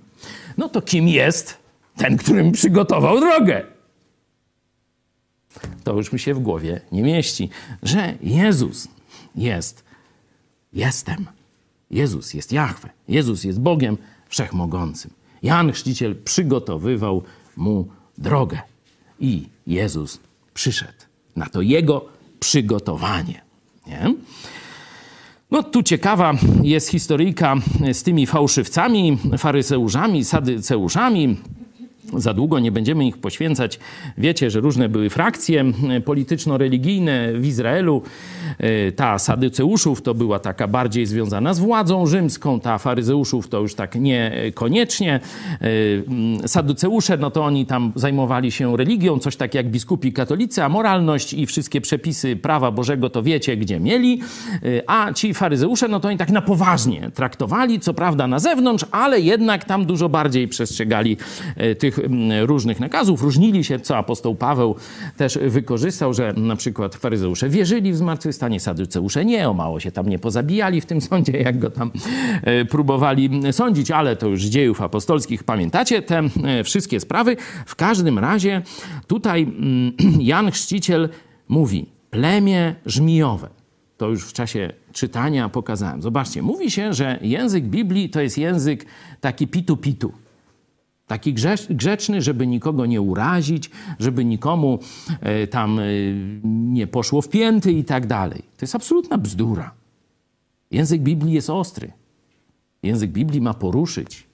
No 0.59 0.69
to 0.69 0.83
kim 0.83 1.09
jest 1.09 1.59
ten, 1.97 2.17
którym 2.17 2.53
przygotował 2.53 3.21
drogę? 3.21 3.67
To 5.85 5.97
już 5.97 6.13
mi 6.13 6.19
się 6.19 6.35
w 6.35 6.39
głowie 6.39 6.81
nie 6.93 7.03
mieści, 7.03 7.51
że 7.83 8.15
Jezus 8.23 8.89
jest, 9.35 9.85
jestem. 10.73 11.27
Jezus 11.91 12.35
jest 12.35 12.53
Jahwe. 12.53 12.91
Jezus 13.09 13.45
jest 13.45 13.61
Bogiem, 13.61 13.97
Wszechmogącym. 14.35 15.11
Jan 15.43 15.73
Chrzciciel 15.73 16.17
przygotowywał 16.25 17.23
mu 17.57 17.89
drogę 18.19 18.59
i 19.21 19.49
Jezus 19.67 20.21
przyszedł 20.55 20.99
na 21.37 21.47
to 21.47 21.61
jego 21.63 22.05
przygotowanie. 22.41 23.41
Nie? 23.87 24.15
No 25.51 25.63
tu 25.63 25.83
ciekawa 25.83 26.35
jest 26.63 26.89
historyjka 26.89 27.57
z 27.93 28.03
tymi 28.03 28.27
fałszywcami, 28.27 29.19
faryzeuszami, 29.39 30.25
sadyceuszami, 30.25 31.37
za 32.13 32.35
długo 32.35 32.59
nie 32.59 32.73
będziemy 32.73 33.07
ich 33.07 33.19
poświęcać. 33.19 33.79
Wiecie, 34.19 34.51
że 34.51 34.61
różne 34.61 34.89
były 34.89 35.11
frakcje 35.11 35.65
polityczno-religijne 36.05 37.33
w 37.33 37.47
Izraelu. 37.47 38.03
E, 38.59 38.93
ta 38.93 39.19
Sadyceuszów 39.19 40.03
to 40.03 40.15
była 40.15 40.39
taka 40.39 40.69
bardziej 40.69 41.07
związana 41.07 41.55
z 41.55 41.59
władzą 41.59 42.07
rzymską, 42.07 42.61
ta 42.61 42.79
Faryzeuszów 42.79 43.49
to 43.49 43.61
już 43.61 43.75
tak 43.75 43.95
niekoniecznie. 43.95 45.21
E, 46.43 46.49
Saduceusze, 46.49 47.17
no 47.17 47.31
to 47.31 47.45
oni 47.45 47.67
tam 47.67 47.93
zajmowali 47.95 48.53
się 48.53 48.77
religią, 48.77 49.19
coś 49.19 49.37
tak 49.37 49.55
jak 49.55 49.71
biskupi 49.71 50.13
katolicy, 50.13 50.63
a 50.63 50.69
moralność 50.69 51.33
i 51.33 51.47
wszystkie 51.47 51.81
przepisy 51.81 52.37
prawa 52.37 52.71
Bożego 52.71 53.11
to 53.11 53.23
wiecie, 53.23 53.57
gdzie 53.57 53.81
mieli. 53.81 54.21
E, 54.53 54.91
a 54.91 55.13
ci 55.13 55.35
faryzeusze, 55.35 55.89
no 55.89 56.01
to 56.01 56.09
oni 56.09 56.19
tak 56.19 56.31
na 56.31 56.43
poważnie 56.43 57.11
traktowali, 57.15 57.81
co 57.81 57.95
prawda 57.95 58.27
na 58.27 58.39
zewnątrz, 58.39 58.85
ale 58.91 59.21
jednak 59.21 59.65
tam 59.65 59.87
dużo 59.87 60.09
bardziej 60.09 60.49
przestrzegali 60.49 61.17
tych 61.79 61.94
różnych 62.43 62.81
nakazów. 62.81 63.23
Różnili 63.23 63.65
się, 63.65 63.81
co 63.81 63.97
apostoł 63.97 64.35
Paweł 64.35 64.75
też 65.17 65.39
wykorzystał, 65.39 66.15
że 66.15 66.33
na 66.33 66.57
przykład 66.57 66.95
faryzeusze 66.95 67.49
wierzyli 67.49 67.93
w 67.93 67.97
zmartwychwstanie, 67.97 68.61
saduceusze 68.61 69.25
nie, 69.25 69.49
o 69.49 69.55
mało 69.55 69.81
się 69.81 69.93
tam 69.93 70.09
nie 70.09 70.19
pozabijali 70.19 70.81
w 70.81 70.87
tym 70.87 71.01
sądzie, 71.01 71.39
jak 71.49 71.59
go 71.59 71.71
tam 71.71 71.91
e, 72.43 72.65
próbowali 72.65 73.31
sądzić, 73.53 73.91
ale 73.91 74.17
to 74.17 74.29
już 74.29 74.47
z 74.47 74.51
dziejów 74.51 74.83
apostolskich 74.83 75.45
pamiętacie 75.45 76.03
te 76.03 76.23
e, 76.45 76.65
wszystkie 76.65 77.01
sprawy. 77.01 77.37
W 77.67 77.77
każdym 77.77 78.19
razie 78.19 78.63
tutaj 79.07 79.43
mm, 79.43 79.93
Jan 80.31 80.51
Chrzciciel 80.51 81.09
mówi 81.49 81.87
plemię 82.11 82.75
żmijowe. 82.87 83.49
To 83.97 84.09
już 84.09 84.25
w 84.25 84.33
czasie 84.33 84.73
czytania 84.93 85.49
pokazałem. 85.49 86.03
Zobaczcie, 86.03 86.43
mówi 86.43 86.71
się, 86.71 86.93
że 86.93 87.19
język 87.23 87.65
Biblii 87.65 88.11
to 88.11 88.21
jest 88.21 88.39
język 88.39 88.87
taki 89.21 89.49
pitu-pitu. 89.49 90.09
Taki 91.07 91.35
grzeczny, 91.71 92.23
żeby 92.23 92.47
nikogo 92.47 92.87
nie 92.87 93.01
urazić, 93.01 93.71
żeby 93.99 94.25
nikomu 94.25 94.79
e, 95.21 95.47
tam 95.47 95.79
e, 95.79 95.85
nie 96.45 96.87
poszło 96.87 97.23
w 97.23 97.29
pięty 97.29 97.73
i 97.73 97.85
tak 97.85 98.07
dalej. 98.07 98.39
To 98.39 98.63
jest 98.65 98.75
absolutna 98.75 99.19
bzdura. 99.19 99.75
Język 100.71 101.03
Biblii 101.03 101.33
jest 101.33 101.51
ostry. 101.51 101.93
Język 102.83 103.11
Biblii 103.11 103.41
ma 103.41 103.55
poruszyć. 103.55 104.27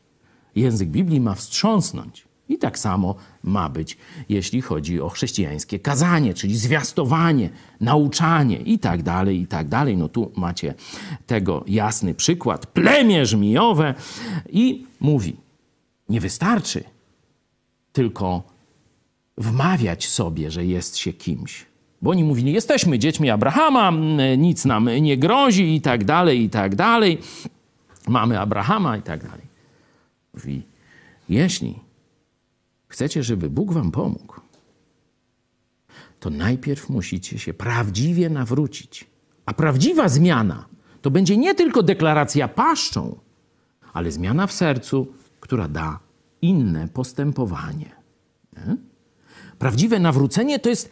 Język 0.57 0.89
Biblii 0.89 1.21
ma 1.21 1.35
wstrząsnąć. 1.35 2.25
I 2.49 2.59
tak 2.59 2.79
samo 2.79 3.15
ma 3.45 3.69
być, 3.69 3.99
jeśli 4.29 4.61
chodzi 4.61 5.01
o 5.01 5.09
chrześcijańskie 5.09 5.79
kazanie, 5.79 6.35
czyli 6.35 6.57
zwiastowanie, 6.57 7.51
nauczanie 7.81 8.57
i 8.57 8.79
tak 8.79 9.03
dalej, 9.03 9.41
i 9.41 9.47
tak 9.47 9.69
dalej. 9.69 9.97
No 9.97 10.09
tu 10.09 10.33
macie 10.37 10.75
tego 11.27 11.65
jasny 11.67 12.15
przykład. 12.15 12.67
Plemię 12.67 13.27
żmijowe 13.27 13.95
i 14.53 14.87
mówi, 15.01 15.37
nie 16.11 16.20
wystarczy 16.20 16.85
tylko 17.92 18.42
wmawiać 19.38 20.09
sobie, 20.09 20.51
że 20.51 20.64
jest 20.64 20.96
się 20.96 21.12
kimś. 21.12 21.66
Bo 22.03 22.11
oni 22.11 22.25
mówili, 22.25 22.53
jesteśmy 22.53 22.99
dziećmi 22.99 23.31
Abrahama, 23.31 23.92
nic 24.38 24.64
nam 24.64 24.88
nie 25.01 25.18
grozi 25.18 25.75
i 25.75 25.81
tak 25.81 26.05
dalej, 26.05 26.42
i 26.42 26.51
tak 26.51 26.75
dalej. 26.75 27.18
Mamy 28.09 28.40
Abrahama 28.40 28.96
i 28.96 29.03
tak 29.03 29.23
dalej. 29.23 29.46
Mówi, 30.35 30.62
jeśli 31.29 31.79
chcecie, 32.88 33.23
żeby 33.23 33.51
Bóg 33.51 33.73
wam 33.73 33.90
pomógł, 33.90 34.40
to 36.20 36.31
najpierw 36.31 36.88
musicie 36.88 37.38
się 37.38 37.55
prawdziwie 37.55 38.31
nawrócić. 38.31 39.07
A 39.46 39.55
prawdziwa 39.55 40.09
zmiana 40.09 40.64
to 41.03 41.11
będzie 41.11 41.37
nie 41.37 41.55
tylko 41.55 41.83
deklaracja 41.83 42.49
paszczą, 42.49 43.18
ale 43.92 44.12
zmiana 44.12 44.46
w 44.46 44.53
sercu, 44.53 45.07
która 45.51 45.69
da 45.69 45.99
inne 46.43 46.89
postępowanie. 46.89 47.91
Nie? 48.57 48.77
Prawdziwe 49.59 49.99
nawrócenie 49.99 50.59
to 50.59 50.69
jest 50.69 50.91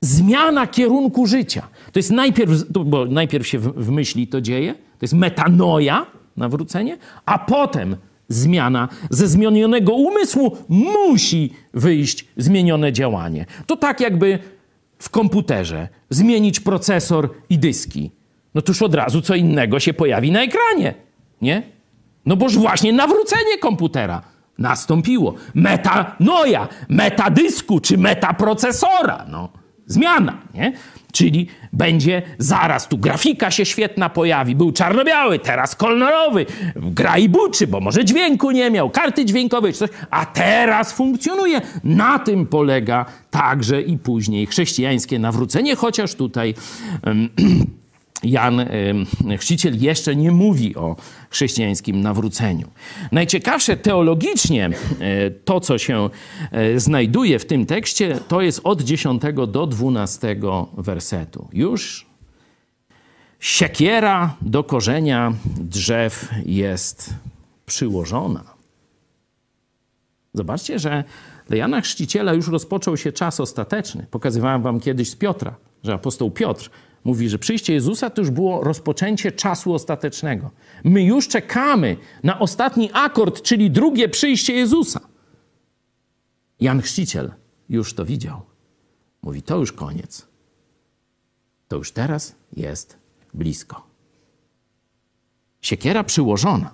zmiana 0.00 0.66
kierunku 0.66 1.26
życia. 1.26 1.68
To 1.92 1.98
jest 1.98 2.10
najpierw, 2.10 2.52
bo 2.70 3.06
najpierw 3.06 3.46
się 3.46 3.58
w 3.58 3.90
myśli 3.90 4.26
to 4.26 4.40
dzieje, 4.40 4.74
to 4.74 5.02
jest 5.02 5.14
metanoja, 5.14 6.06
nawrócenie, 6.36 6.98
a 7.26 7.38
potem 7.38 7.96
zmiana 8.28 8.88
ze 9.10 9.28
zmienionego 9.28 9.94
umysłu 9.94 10.56
musi 10.68 11.52
wyjść 11.74 12.26
zmienione 12.36 12.92
działanie. 12.92 13.46
To 13.66 13.76
tak 13.76 14.00
jakby 14.00 14.38
w 14.98 15.10
komputerze 15.10 15.88
zmienić 16.10 16.60
procesor 16.60 17.30
i 17.50 17.58
dyski. 17.58 18.10
No 18.54 18.62
tuż 18.62 18.82
od 18.82 18.94
razu 18.94 19.22
co 19.22 19.34
innego 19.34 19.80
się 19.80 19.94
pojawi 19.94 20.32
na 20.32 20.42
ekranie, 20.42 20.94
nie? 21.42 21.75
No 22.26 22.36
boż 22.36 22.58
właśnie 22.58 22.92
nawrócenie 22.92 23.58
komputera 23.60 24.22
nastąpiło. 24.58 25.34
Metanoja, 25.54 26.68
metadysku 26.88 27.80
czy 27.80 27.98
metaprocesora, 27.98 29.26
no. 29.28 29.48
Zmiana, 29.86 30.38
nie? 30.54 30.72
Czyli 31.12 31.48
będzie 31.72 32.22
zaraz 32.38 32.88
tu 32.88 32.98
grafika 32.98 33.50
się 33.50 33.64
świetna 33.64 34.08
pojawi. 34.08 34.56
Był 34.56 34.72
czarno-biały, 34.72 35.38
teraz 35.38 35.74
kolorowy. 35.74 36.46
Gra 36.76 37.18
i 37.18 37.28
buczy, 37.28 37.66
bo 37.66 37.80
może 37.80 38.04
dźwięku 38.04 38.50
nie 38.50 38.70
miał, 38.70 38.90
karty 38.90 39.24
dźwiękowej 39.24 39.72
czy 39.72 39.78
coś, 39.78 39.90
a 40.10 40.26
teraz 40.26 40.92
funkcjonuje. 40.92 41.60
Na 41.84 42.18
tym 42.18 42.46
polega 42.46 43.04
także 43.30 43.82
i 43.82 43.98
później 43.98 44.46
chrześcijańskie 44.46 45.18
nawrócenie, 45.18 45.76
chociaż 45.76 46.14
tutaj. 46.14 46.54
Um, 47.06 47.28
Jan 48.22 48.68
Chrzciciel 49.38 49.78
jeszcze 49.78 50.16
nie 50.16 50.30
mówi 50.30 50.76
o 50.76 50.96
chrześcijańskim 51.30 52.00
nawróceniu. 52.00 52.68
Najciekawsze 53.12 53.76
teologicznie 53.76 54.66
e, 55.00 55.30
to, 55.30 55.60
co 55.60 55.78
się 55.78 56.10
e, 56.52 56.80
znajduje 56.80 57.38
w 57.38 57.46
tym 57.46 57.66
tekście, 57.66 58.18
to 58.28 58.40
jest 58.40 58.60
od 58.64 58.82
10 58.82 59.22
do 59.48 59.66
12 59.66 60.36
wersetu. 60.76 61.48
Już 61.52 62.06
siekiera 63.40 64.36
do 64.40 64.64
korzenia 64.64 65.32
drzew 65.60 66.28
jest 66.46 67.14
przyłożona. 67.66 68.44
Zobaczcie, 70.34 70.78
że 70.78 71.04
dla 71.48 71.56
Jana 71.56 71.80
Chrzciciela 71.80 72.32
już 72.32 72.48
rozpoczął 72.48 72.96
się 72.96 73.12
czas 73.12 73.40
ostateczny. 73.40 74.06
Pokazywałem 74.10 74.62
wam 74.62 74.80
kiedyś 74.80 75.10
z 75.10 75.16
Piotra, 75.16 75.54
że 75.82 75.94
apostoł 75.94 76.30
Piotr 76.30 76.70
mówi, 77.06 77.28
że 77.28 77.38
przyjście 77.38 77.72
Jezusa 77.72 78.10
to 78.10 78.22
już 78.22 78.30
było 78.30 78.64
rozpoczęcie 78.64 79.32
czasu 79.32 79.74
ostatecznego. 79.74 80.50
My 80.84 81.02
już 81.02 81.28
czekamy 81.28 81.96
na 82.22 82.38
ostatni 82.38 82.90
akord, 82.92 83.42
czyli 83.42 83.70
drugie 83.70 84.08
przyjście 84.08 84.52
Jezusa. 84.52 85.00
Jan 86.60 86.82
Chrzciciel 86.82 87.32
już 87.68 87.94
to 87.94 88.04
widział. 88.04 88.42
Mówi, 89.22 89.42
to 89.42 89.58
już 89.58 89.72
koniec. 89.72 90.26
To 91.68 91.76
już 91.76 91.92
teraz 91.92 92.34
jest 92.56 92.98
blisko. 93.34 93.86
Siekiera 95.60 96.04
przyłożona. 96.04 96.70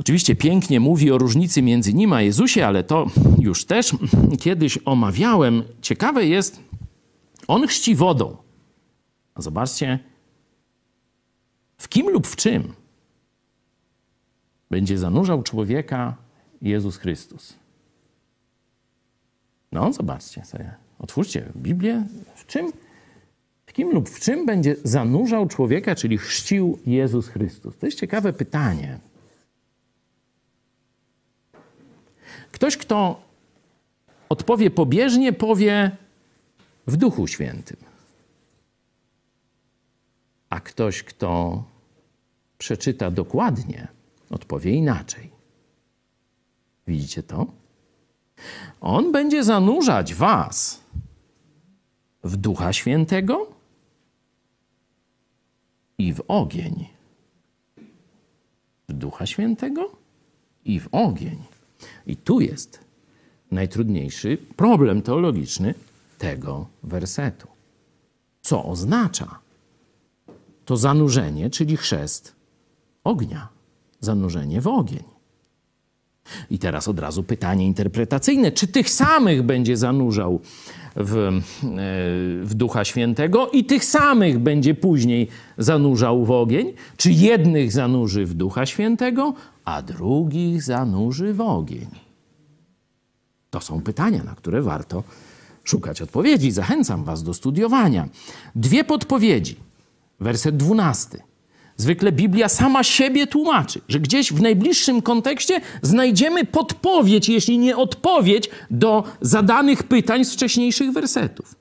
Oczywiście 0.00 0.36
pięknie 0.36 0.80
mówi 0.80 1.12
o 1.12 1.18
różnicy 1.18 1.62
między 1.62 1.94
nim 1.94 2.12
a 2.12 2.22
Jezusie, 2.22 2.66
ale 2.66 2.84
to 2.84 3.06
już 3.38 3.64
też 3.64 3.92
kiedyś 4.40 4.78
omawiałem. 4.84 5.62
Ciekawe 5.82 6.26
jest, 6.26 6.60
on 7.48 7.66
chrzci 7.66 7.94
wodą. 7.94 8.36
A 9.34 9.42
zobaczcie, 9.42 9.98
w 11.78 11.88
kim 11.88 12.10
lub 12.10 12.26
w 12.26 12.36
czym 12.36 12.74
będzie 14.70 14.98
zanurzał 14.98 15.42
człowieka 15.42 16.16
Jezus 16.62 16.96
Chrystus. 16.96 17.54
No, 19.72 19.92
zobaczcie 19.92 20.44
sobie. 20.44 20.74
Otwórzcie 20.98 21.52
Biblię. 21.56 22.06
W 22.34 22.46
czym, 22.46 22.72
w 23.66 23.72
kim 23.72 23.90
lub 23.90 24.08
w 24.08 24.20
czym 24.20 24.46
będzie 24.46 24.76
zanurzał 24.84 25.46
człowieka, 25.48 25.94
czyli 25.94 26.18
chrzcił 26.18 26.78
Jezus 26.86 27.28
Chrystus? 27.28 27.78
To 27.78 27.86
jest 27.86 27.98
ciekawe 27.98 28.32
pytanie. 28.32 28.98
Ktoś, 32.52 32.76
kto 32.76 33.22
odpowie 34.28 34.70
pobieżnie, 34.70 35.32
powie 35.32 35.96
w 36.86 36.96
Duchu 36.96 37.26
Świętym. 37.26 37.76
A 40.50 40.60
ktoś, 40.60 41.02
kto 41.02 41.62
przeczyta 42.58 43.10
dokładnie, 43.10 43.88
odpowie 44.30 44.70
inaczej. 44.70 45.30
Widzicie 46.86 47.22
to? 47.22 47.46
On 48.80 49.12
będzie 49.12 49.44
zanurzać 49.44 50.14
was 50.14 50.84
w 52.24 52.36
Ducha 52.36 52.72
Świętego 52.72 53.46
i 55.98 56.14
w 56.14 56.22
ogień. 56.28 56.88
W 58.88 58.92
Ducha 58.92 59.26
Świętego 59.26 59.90
i 60.64 60.80
w 60.80 60.88
ogień. 60.92 61.38
I 62.06 62.16
tu 62.16 62.40
jest 62.40 62.84
najtrudniejszy 63.50 64.38
problem 64.56 65.02
teologiczny 65.02 65.74
tego 66.18 66.66
wersetu. 66.82 67.48
Co 68.42 68.64
oznacza 68.64 69.38
to 70.64 70.76
zanurzenie, 70.76 71.50
czyli 71.50 71.76
chrzest 71.76 72.34
ognia, 73.04 73.48
zanurzenie 74.00 74.60
w 74.60 74.66
ogień. 74.66 75.14
I 76.50 76.58
teraz 76.58 76.88
od 76.88 76.98
razu 76.98 77.22
pytanie 77.22 77.66
interpretacyjne: 77.66 78.52
czy 78.52 78.66
tych 78.66 78.90
samych 78.90 79.42
będzie 79.42 79.76
zanurzał 79.76 80.40
w, 80.96 81.16
e, 81.16 81.40
w 82.44 82.54
Ducha 82.54 82.84
Świętego 82.84 83.50
i 83.50 83.64
tych 83.64 83.84
samych 83.84 84.38
będzie 84.38 84.74
później 84.74 85.28
zanurzał 85.58 86.24
w 86.24 86.30
ogień? 86.30 86.72
Czy 86.96 87.10
jednych 87.10 87.72
zanurzy 87.72 88.26
w 88.26 88.34
Ducha 88.34 88.66
Świętego, 88.66 89.34
a 89.64 89.82
drugich 89.82 90.62
zanurzy 90.62 91.34
w 91.34 91.40
ogień? 91.40 91.88
To 93.50 93.60
są 93.60 93.80
pytania, 93.80 94.22
na 94.24 94.34
które 94.34 94.62
warto 94.62 95.02
szukać 95.64 96.02
odpowiedzi. 96.02 96.50
Zachęcam 96.50 97.04
Was 97.04 97.22
do 97.22 97.34
studiowania. 97.34 98.08
Dwie 98.54 98.84
podpowiedzi. 98.84 99.56
Werset 100.20 100.56
dwunasty. 100.56 101.20
Zwykle 101.76 102.12
Biblia 102.12 102.48
sama 102.48 102.84
siebie 102.84 103.26
tłumaczy, 103.26 103.80
że 103.88 104.00
gdzieś 104.00 104.32
w 104.32 104.42
najbliższym 104.42 105.02
kontekście 105.02 105.60
znajdziemy 105.82 106.44
podpowiedź, 106.44 107.28
jeśli 107.28 107.58
nie 107.58 107.76
odpowiedź, 107.76 108.50
do 108.70 109.04
zadanych 109.20 109.82
pytań 109.82 110.24
z 110.24 110.32
wcześniejszych 110.32 110.92
wersetów. 110.92 111.54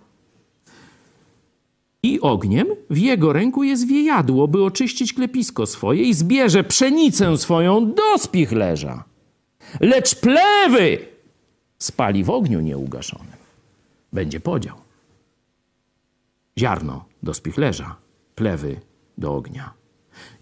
I 2.04 2.22
ogniem 2.22 2.68
w 2.90 2.98
jego 2.98 3.34
ręku 3.34 3.64
jest 3.64 3.88
wiejadło, 3.88 4.48
by 4.48 4.64
oczyścić 4.64 5.14
klepisko 5.14 5.66
swoje 5.66 6.04
i 6.04 6.14
zbierze 6.14 6.64
pszenicę 6.64 7.38
swoją 7.38 7.94
do 7.94 8.18
spichlerza. 8.18 9.04
Lecz 9.80 10.16
plewy 10.16 10.98
spali 11.80 12.24
w 12.24 12.30
ogniu 12.30 12.60
nieugaszonym 12.60 13.43
będzie 14.14 14.40
podział. 14.40 14.78
Ziarno 16.60 17.06
do 17.24 17.34
spichlerza, 17.34 17.96
plewy 18.36 18.80
do 19.18 19.36
ognia. 19.36 19.74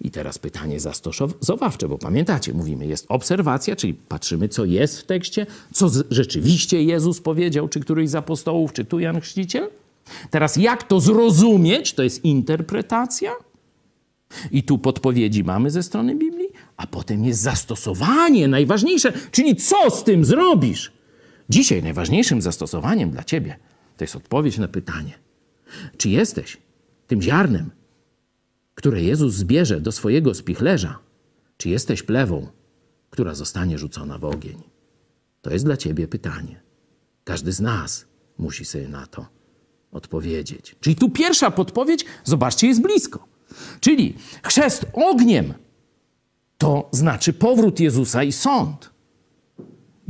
I 0.02 0.12
teraz 0.12 0.40
pytanie 0.40 0.80
zastosowawcze, 0.80 1.88
bo 1.88 1.98
pamiętacie, 1.98 2.54
mówimy, 2.54 2.88
jest 2.88 3.06
obserwacja, 3.10 3.76
czyli 3.76 3.94
patrzymy, 3.94 4.50
co 4.50 4.66
jest 4.66 5.00
w 5.00 5.06
tekście, 5.06 5.46
co 5.74 5.90
rzeczywiście 6.10 6.84
Jezus 6.84 7.22
powiedział, 7.22 7.68
czy 7.68 7.80
któryś 7.80 8.10
z 8.10 8.16
apostołów, 8.16 8.74
czy 8.74 8.86
tu 8.86 9.00
Jan 9.00 9.22
Chrzciciel. 9.22 9.70
Teraz 10.30 10.56
jak 10.56 10.84
to 10.84 11.00
zrozumieć, 11.00 11.94
to 11.94 12.04
jest 12.04 12.26
interpretacja. 12.26 13.32
I 14.52 14.64
tu 14.64 14.78
podpowiedzi 14.78 15.44
mamy 15.44 15.72
ze 15.72 15.84
strony 15.84 16.16
Biblii, 16.16 16.48
A 16.78 16.88
potem 16.88 17.26
jest 17.26 17.42
zastosowanie, 17.42 18.48
najważniejsze, 18.48 19.14
czyli 19.32 19.56
co 19.56 19.92
z 19.92 20.04
tym 20.04 20.26
zrobisz? 20.26 20.92
Dzisiaj 21.52 21.84
najważniejszym 21.84 22.42
zastosowaniem 22.42 23.12
dla 23.12 23.24
ciebie 23.24 23.60
to 23.98 24.04
jest 24.04 24.16
odpowiedź 24.16 24.58
na 24.58 24.68
pytanie: 24.68 25.20
czy 25.98 26.10
jesteś 26.10 26.58
tym 27.08 27.22
ziarnem, 27.22 27.72
które 28.76 29.04
Jezus 29.04 29.34
zbierze 29.34 29.82
do 29.82 29.92
swojego 29.92 30.34
spichlerza, 30.34 31.00
czy 31.58 31.70
jesteś 31.70 32.04
plewą, 32.04 32.48
która 33.10 33.36
zostanie 33.36 33.78
rzucona 33.78 34.18
w 34.18 34.26
ogień? 34.26 34.64
To 35.42 35.54
jest 35.54 35.66
dla 35.66 35.78
ciebie 35.78 36.08
pytanie. 36.08 36.62
Każdy 37.24 37.52
z 37.52 37.60
nas 37.60 38.06
musi 38.38 38.66
sobie 38.66 38.88
na 38.88 39.08
to 39.08 39.26
odpowiedzieć. 39.92 40.76
Czyli 40.80 40.96
tu 40.96 41.10
pierwsza 41.10 41.52
podpowiedź, 41.52 42.06
zobaczcie, 42.24 42.68
jest 42.68 42.82
blisko. 42.82 43.28
Czyli 43.80 44.16
chrzest 44.44 44.86
ogniem 44.94 45.54
to 46.58 46.90
znaczy 46.92 47.34
powrót 47.34 47.80
Jezusa 47.80 48.24
i 48.24 48.32
sąd. 48.32 48.92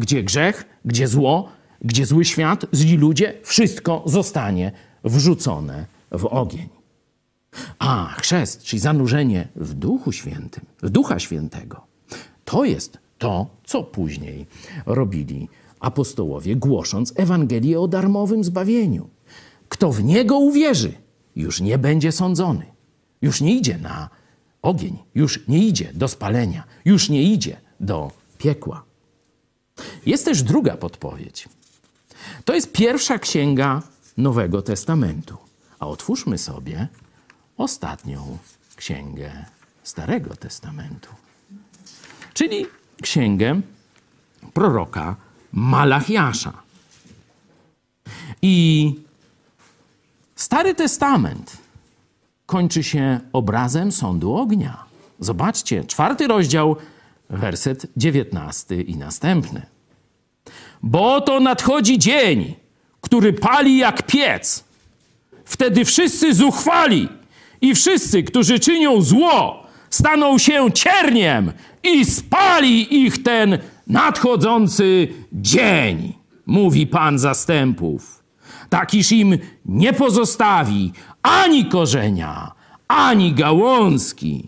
Gdzie 0.02 0.24
grzech, 0.24 0.66
gdzie 0.86 1.08
zło, 1.08 1.50
gdzie 1.82 2.06
zły 2.06 2.26
świat, 2.26 2.66
źli 2.74 2.98
ludzie, 2.98 3.34
wszystko 3.44 4.04
zostanie 4.06 4.72
wrzucone 5.04 5.86
w 6.12 6.26
ogień. 6.26 6.70
A 7.80 8.16
chrzest, 8.18 8.64
czyli 8.64 8.80
zanurzenie 8.80 9.48
w 9.56 9.74
Duchu 9.74 10.12
Świętym, 10.12 10.66
w 10.82 10.90
Ducha 10.90 11.20
Świętego, 11.20 11.82
to 12.46 12.66
jest 12.66 12.98
to, 13.18 13.48
co 13.64 13.84
później 13.84 14.46
robili 14.86 15.50
apostołowie, 15.80 16.56
głosząc 16.56 17.14
Ewangelię 17.16 17.80
o 17.80 17.88
darmowym 17.88 18.44
zbawieniu. 18.44 19.10
Kto 19.70 19.92
w 19.92 20.04
niego 20.04 20.40
uwierzy, 20.40 20.94
już 21.36 21.62
nie 21.62 21.78
będzie 21.78 22.12
sądzony, 22.12 22.66
już 23.22 23.42
nie 23.42 23.56
idzie 23.56 23.78
na 23.78 24.10
ogień, 24.62 24.98
już 25.16 25.48
nie 25.48 25.68
idzie 25.68 25.92
do 25.94 26.08
spalenia, 26.08 26.64
już 26.86 27.10
nie 27.10 27.24
idzie 27.24 27.58
do 27.80 28.12
piekła. 28.38 28.91
Jest 30.06 30.26
też 30.26 30.44
druga 30.44 30.78
podpowiedź. 30.78 31.50
To 32.46 32.54
jest 32.54 32.72
pierwsza 32.72 33.20
księga 33.20 33.82
Nowego 34.18 34.62
Testamentu. 34.62 35.38
A 35.80 35.88
otwórzmy 35.88 36.38
sobie 36.38 36.88
ostatnią 37.58 38.38
księgę 38.76 39.46
Starego 39.84 40.36
Testamentu, 40.36 41.10
czyli 42.34 42.66
księgę 43.02 43.62
proroka 44.54 45.16
Malachiasza. 45.52 46.54
I 48.42 48.96
Stary 50.36 50.76
Testament 50.76 51.58
kończy 52.46 52.84
się 52.84 53.20
obrazem 53.34 53.92
sądu 53.92 54.36
ognia. 54.36 54.84
Zobaczcie, 55.20 55.84
czwarty 55.84 56.28
rozdział, 56.28 56.76
werset 57.32 57.88
dziewiętnasty 57.98 58.82
i 58.82 58.98
następny. 58.98 59.62
Bo 60.84 61.16
oto 61.16 61.40
nadchodzi 61.40 62.00
dzień, 62.00 62.56
który 63.02 63.34
pali 63.34 63.78
jak 63.78 64.04
piec. 64.04 64.64
Wtedy 65.46 65.86
wszyscy 65.86 66.34
zuchwali 66.34 67.10
i 67.62 67.76
wszyscy, 67.76 68.24
którzy 68.24 68.60
czynią 68.60 69.02
zło, 69.02 69.64
staną 69.90 70.38
się 70.38 70.72
cierniem 70.72 71.52
i 71.84 72.06
spali 72.06 73.04
ich 73.04 73.24
ten 73.24 73.58
nadchodzący 73.88 75.08
dzień, 75.34 76.14
mówi 76.46 76.88
Pan 76.88 77.20
zastępów. 77.20 78.24
Takiż 78.70 79.12
im 79.12 79.38
nie 79.66 79.94
pozostawi 79.94 80.94
ani 81.22 81.66
korzenia, 81.66 82.52
ani 82.88 83.34
gałązki. 83.34 84.48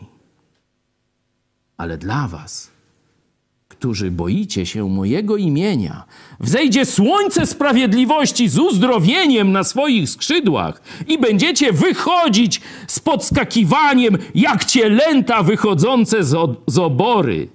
Ale 1.77 1.97
dla 1.97 2.27
was, 2.27 2.72
którzy 3.83 4.11
boicie 4.11 4.65
się 4.65 4.89
mojego 4.89 5.37
imienia, 5.37 6.05
wzejdzie 6.39 6.85
słońce 6.85 7.45
sprawiedliwości 7.45 8.49
z 8.49 8.59
uzdrowieniem 8.59 9.51
na 9.51 9.63
swoich 9.63 10.09
skrzydłach 10.09 10.81
i 11.07 11.17
będziecie 11.17 11.73
wychodzić 11.73 12.61
z 12.87 12.99
podskakiwaniem 12.99 14.17
jak 14.35 14.65
cielęta 14.65 15.43
wychodzące 15.43 16.23
z 16.67 16.77
obory 16.77 17.49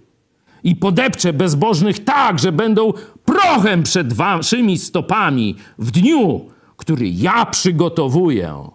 i 0.64 0.76
podepcze 0.76 1.32
bezbożnych 1.32 2.04
tak, 2.04 2.38
że 2.38 2.52
będą 2.52 2.92
prochem 3.24 3.82
przed 3.82 4.12
waszymi 4.12 4.78
stopami 4.78 5.56
w 5.78 5.90
dniu, 5.90 6.50
który 6.76 7.08
ja 7.08 7.46
przygotowuję, 7.46 8.68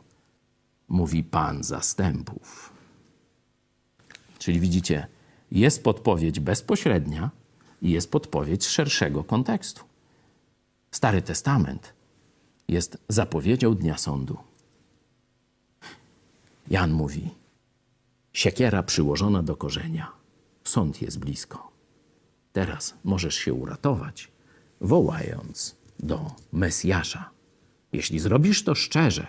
mówi 0.87 1.23
Pan 1.23 1.63
zastępów. 1.63 2.73
Czyli 4.39 4.59
widzicie, 4.59 5.07
jest 5.51 5.83
podpowiedź 5.83 6.39
bezpośrednia 6.39 7.42
jest 7.91 8.11
podpowiedź 8.11 8.67
szerszego 8.67 9.23
kontekstu. 9.23 9.83
Stary 10.91 11.21
Testament 11.21 11.93
jest 12.67 12.97
zapowiedzią 13.09 13.75
dnia 13.75 13.97
sądu. 13.97 14.37
Jan 16.67 16.91
mówi: 16.91 17.29
Siekiera 18.33 18.83
przyłożona 18.83 19.43
do 19.43 19.55
korzenia. 19.55 20.11
Sąd 20.63 21.01
jest 21.01 21.19
blisko. 21.19 21.71
Teraz 22.53 22.93
możesz 23.03 23.35
się 23.35 23.53
uratować, 23.53 24.31
wołając 24.81 25.75
do 25.99 26.31
Mesjasza. 26.51 27.29
Jeśli 27.93 28.19
zrobisz 28.19 28.63
to 28.63 28.75
szczerze, 28.75 29.27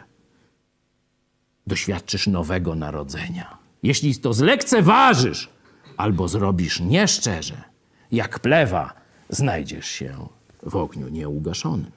doświadczysz 1.66 2.26
nowego 2.26 2.74
narodzenia. 2.74 3.58
Jeśli 3.82 4.16
to 4.16 4.32
zlekceważysz 4.32 5.48
albo 5.96 6.28
zrobisz 6.28 6.80
nieszczerze, 6.80 7.73
jak 8.12 8.38
plewa, 8.38 8.94
znajdziesz 9.28 9.86
się 9.86 10.28
w 10.62 10.76
ogniu 10.76 11.08
nieugaszonym. 11.08 11.90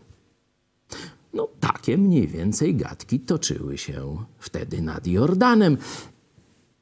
No, 1.33 1.47
takie 1.59 1.97
mniej 1.97 2.27
więcej 2.27 2.75
gadki 2.75 3.19
toczyły 3.19 3.77
się 3.77 4.25
wtedy 4.39 4.81
nad 4.81 5.07
Jordanem. 5.07 5.77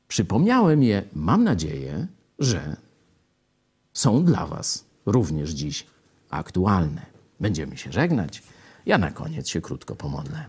Przypomniałem 0.08 0.84
je, 0.84 1.04
mam 1.14 1.44
nadzieję, 1.44 2.08
że 2.40 2.76
są 3.94 4.26
dla 4.26 4.46
Was 4.48 4.86
również 5.06 5.50
dziś 5.50 5.86
aktualne. 6.30 7.06
Będziemy 7.40 7.78
się 7.78 7.92
żegnać. 7.92 8.44
Ja 8.86 8.98
na 8.98 9.12
koniec 9.12 9.48
się 9.48 9.62
krótko 9.62 9.96
pomodlę. 9.96 10.46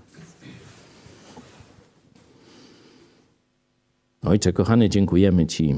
Ojcze 4.22 4.52
kochany, 4.52 4.88
dziękujemy 4.88 5.46
Ci 5.46 5.74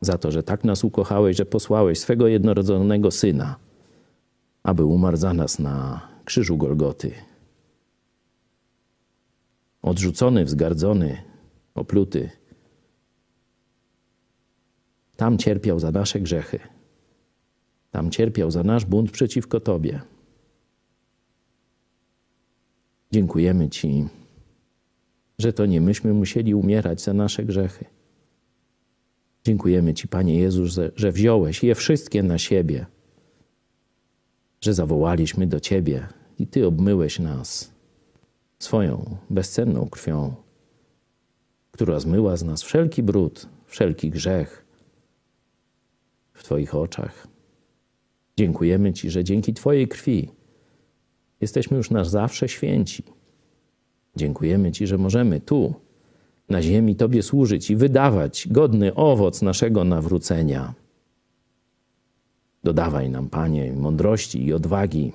za 0.00 0.18
to, 0.18 0.30
że 0.30 0.42
tak 0.42 0.64
nas 0.64 0.84
ukochałeś, 0.84 1.36
że 1.36 1.46
posłałeś 1.46 1.98
swego 1.98 2.28
jednorodzonego 2.28 3.10
Syna, 3.10 3.56
aby 4.62 4.84
umarł 4.84 5.16
za 5.16 5.34
nas 5.34 5.58
na 5.58 6.00
krzyżu 6.24 6.56
Golgoty. 6.56 7.12
Odrzucony, 9.82 10.44
wzgardzony, 10.44 11.22
opluty, 11.74 12.30
tam 15.16 15.38
cierpiał 15.38 15.80
za 15.80 15.90
nasze 15.90 16.20
grzechy. 16.20 16.58
Tam 17.90 18.10
cierpiał 18.10 18.50
za 18.50 18.62
nasz 18.62 18.84
bunt 18.84 19.10
przeciwko 19.10 19.60
Tobie. 19.60 20.00
Dziękujemy 23.12 23.68
Ci, 23.68 24.08
że 25.38 25.52
to 25.52 25.66
nie 25.66 25.80
myśmy 25.80 26.12
musieli 26.12 26.54
umierać 26.54 27.00
za 27.00 27.14
nasze 27.14 27.44
grzechy. 27.44 27.84
Dziękujemy 29.46 29.94
Ci, 29.94 30.08
Panie 30.08 30.38
Jezus, 30.38 30.80
że 30.96 31.12
wziąłeś 31.12 31.62
je 31.62 31.74
wszystkie 31.74 32.22
na 32.22 32.38
siebie, 32.38 32.86
że 34.60 34.74
zawołaliśmy 34.74 35.46
do 35.46 35.60
Ciebie 35.60 36.08
i 36.38 36.46
Ty 36.46 36.66
obmyłeś 36.66 37.18
nas 37.18 37.72
swoją 38.58 39.16
bezcenną 39.30 39.88
krwią, 39.88 40.34
która 41.70 42.00
zmyła 42.00 42.36
z 42.36 42.44
nas 42.44 42.62
wszelki 42.62 43.02
brud, 43.02 43.48
wszelki 43.66 44.10
grzech 44.10 44.66
w 46.32 46.44
Twoich 46.44 46.74
oczach. 46.74 47.28
Dziękujemy 48.36 48.92
Ci, 48.92 49.10
że 49.10 49.24
dzięki 49.24 49.54
Twojej 49.54 49.88
krwi 49.88 50.30
jesteśmy 51.40 51.76
już 51.76 51.90
na 51.90 52.04
zawsze 52.04 52.48
święci. 52.48 53.02
Dziękujemy 54.16 54.72
Ci, 54.72 54.86
że 54.86 54.98
możemy 54.98 55.40
tu, 55.40 55.74
na 56.48 56.62
ziemi, 56.62 56.96
Tobie 56.96 57.22
służyć 57.22 57.70
i 57.70 57.76
wydawać 57.76 58.48
godny 58.50 58.94
owoc 58.94 59.42
naszego 59.42 59.84
nawrócenia. 59.84 60.74
Dodawaj 62.64 63.10
nam, 63.10 63.28
Panie, 63.28 63.72
mądrości 63.72 64.44
i 64.44 64.52
odwagi, 64.52 65.12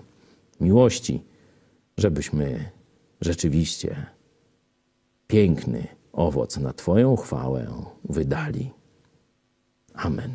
miłości, 0.62 1.22
żebyśmy 1.98 2.70
rzeczywiście 3.22 4.06
piękny 5.28 5.88
owoc 6.14 6.58
na 6.58 6.74
Twoją 6.74 7.16
chwałę 7.16 7.68
wydali. 8.10 8.72
Amen. 9.94 10.32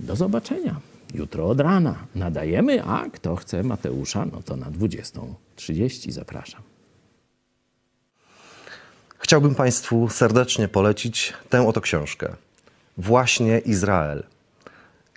Do 0.00 0.16
zobaczenia. 0.16 0.80
Jutro 1.14 1.48
od 1.48 1.60
rana 1.60 2.06
nadajemy, 2.14 2.84
a 2.84 3.10
kto 3.10 3.36
chce 3.36 3.62
Mateusza, 3.62 4.26
no 4.32 4.42
to 4.42 4.56
na 4.56 4.70
20.30 4.70 6.10
zapraszam. 6.10 6.62
Chciałbym 9.18 9.54
Państwu 9.54 10.08
serdecznie 10.08 10.68
polecić 10.68 11.32
tę 11.48 11.68
oto 11.68 11.80
książkę. 11.80 12.34
Właśnie 12.98 13.58
Izrael. 13.58 14.24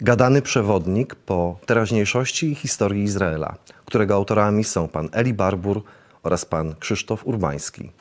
Gadany 0.02 0.42
przewodnik 0.42 1.16
po 1.16 1.60
teraźniejszości 1.66 2.52
i 2.52 2.56
historii 2.56 3.04
Izraela, 3.04 3.56
którego 3.86 4.16
autorami 4.16 4.64
są 4.64 4.88
pan 4.88 5.10
Eli 5.12 5.34
Barbur 5.34 5.84
oraz 6.24 6.46
pan 6.46 6.76
Krzysztof 6.80 7.28
Urbański. 7.28 7.92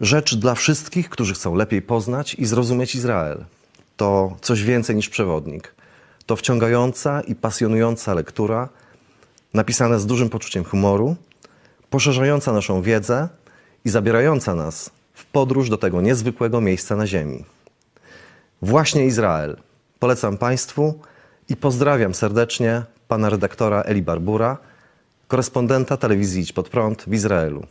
Rzecz 0.00 0.34
dla 0.34 0.54
wszystkich, 0.54 1.10
którzy 1.10 1.34
chcą 1.34 1.54
lepiej 1.54 1.82
poznać 1.82 2.34
i 2.34 2.46
zrozumieć 2.46 2.94
Izrael. 2.94 3.44
To 3.96 4.36
coś 4.40 4.62
więcej 4.62 4.96
niż 4.96 5.08
przewodnik. 5.08 5.74
To 6.26 6.36
wciągająca 6.36 7.20
i 7.20 7.34
pasjonująca 7.34 8.14
lektura, 8.14 8.68
napisana 9.54 9.98
z 9.98 10.06
dużym 10.06 10.28
poczuciem 10.28 10.64
humoru, 10.64 11.16
poszerzająca 11.90 12.52
naszą 12.52 12.82
wiedzę 12.82 13.28
i 13.84 13.90
zabierająca 13.90 14.54
nas 14.54 14.90
w 15.14 15.26
podróż 15.26 15.70
do 15.70 15.78
tego 15.78 16.00
niezwykłego 16.00 16.60
miejsca 16.60 16.96
na 16.96 17.06
Ziemi. 17.06 17.44
Właśnie 18.62 19.06
Izrael. 19.06 19.56
Polecam 19.98 20.38
Państwu 20.38 20.94
i 21.48 21.56
pozdrawiam 21.56 22.14
serdecznie 22.14 22.82
pana 23.08 23.30
redaktora 23.30 23.82
Eli 23.82 24.02
Barbura, 24.02 24.58
korespondenta 25.28 25.96
telewizji 25.96 26.42
Idź 26.42 26.52
Pod 26.52 26.68
Prąd 26.68 27.04
w 27.06 27.14
Izraelu. 27.14 27.66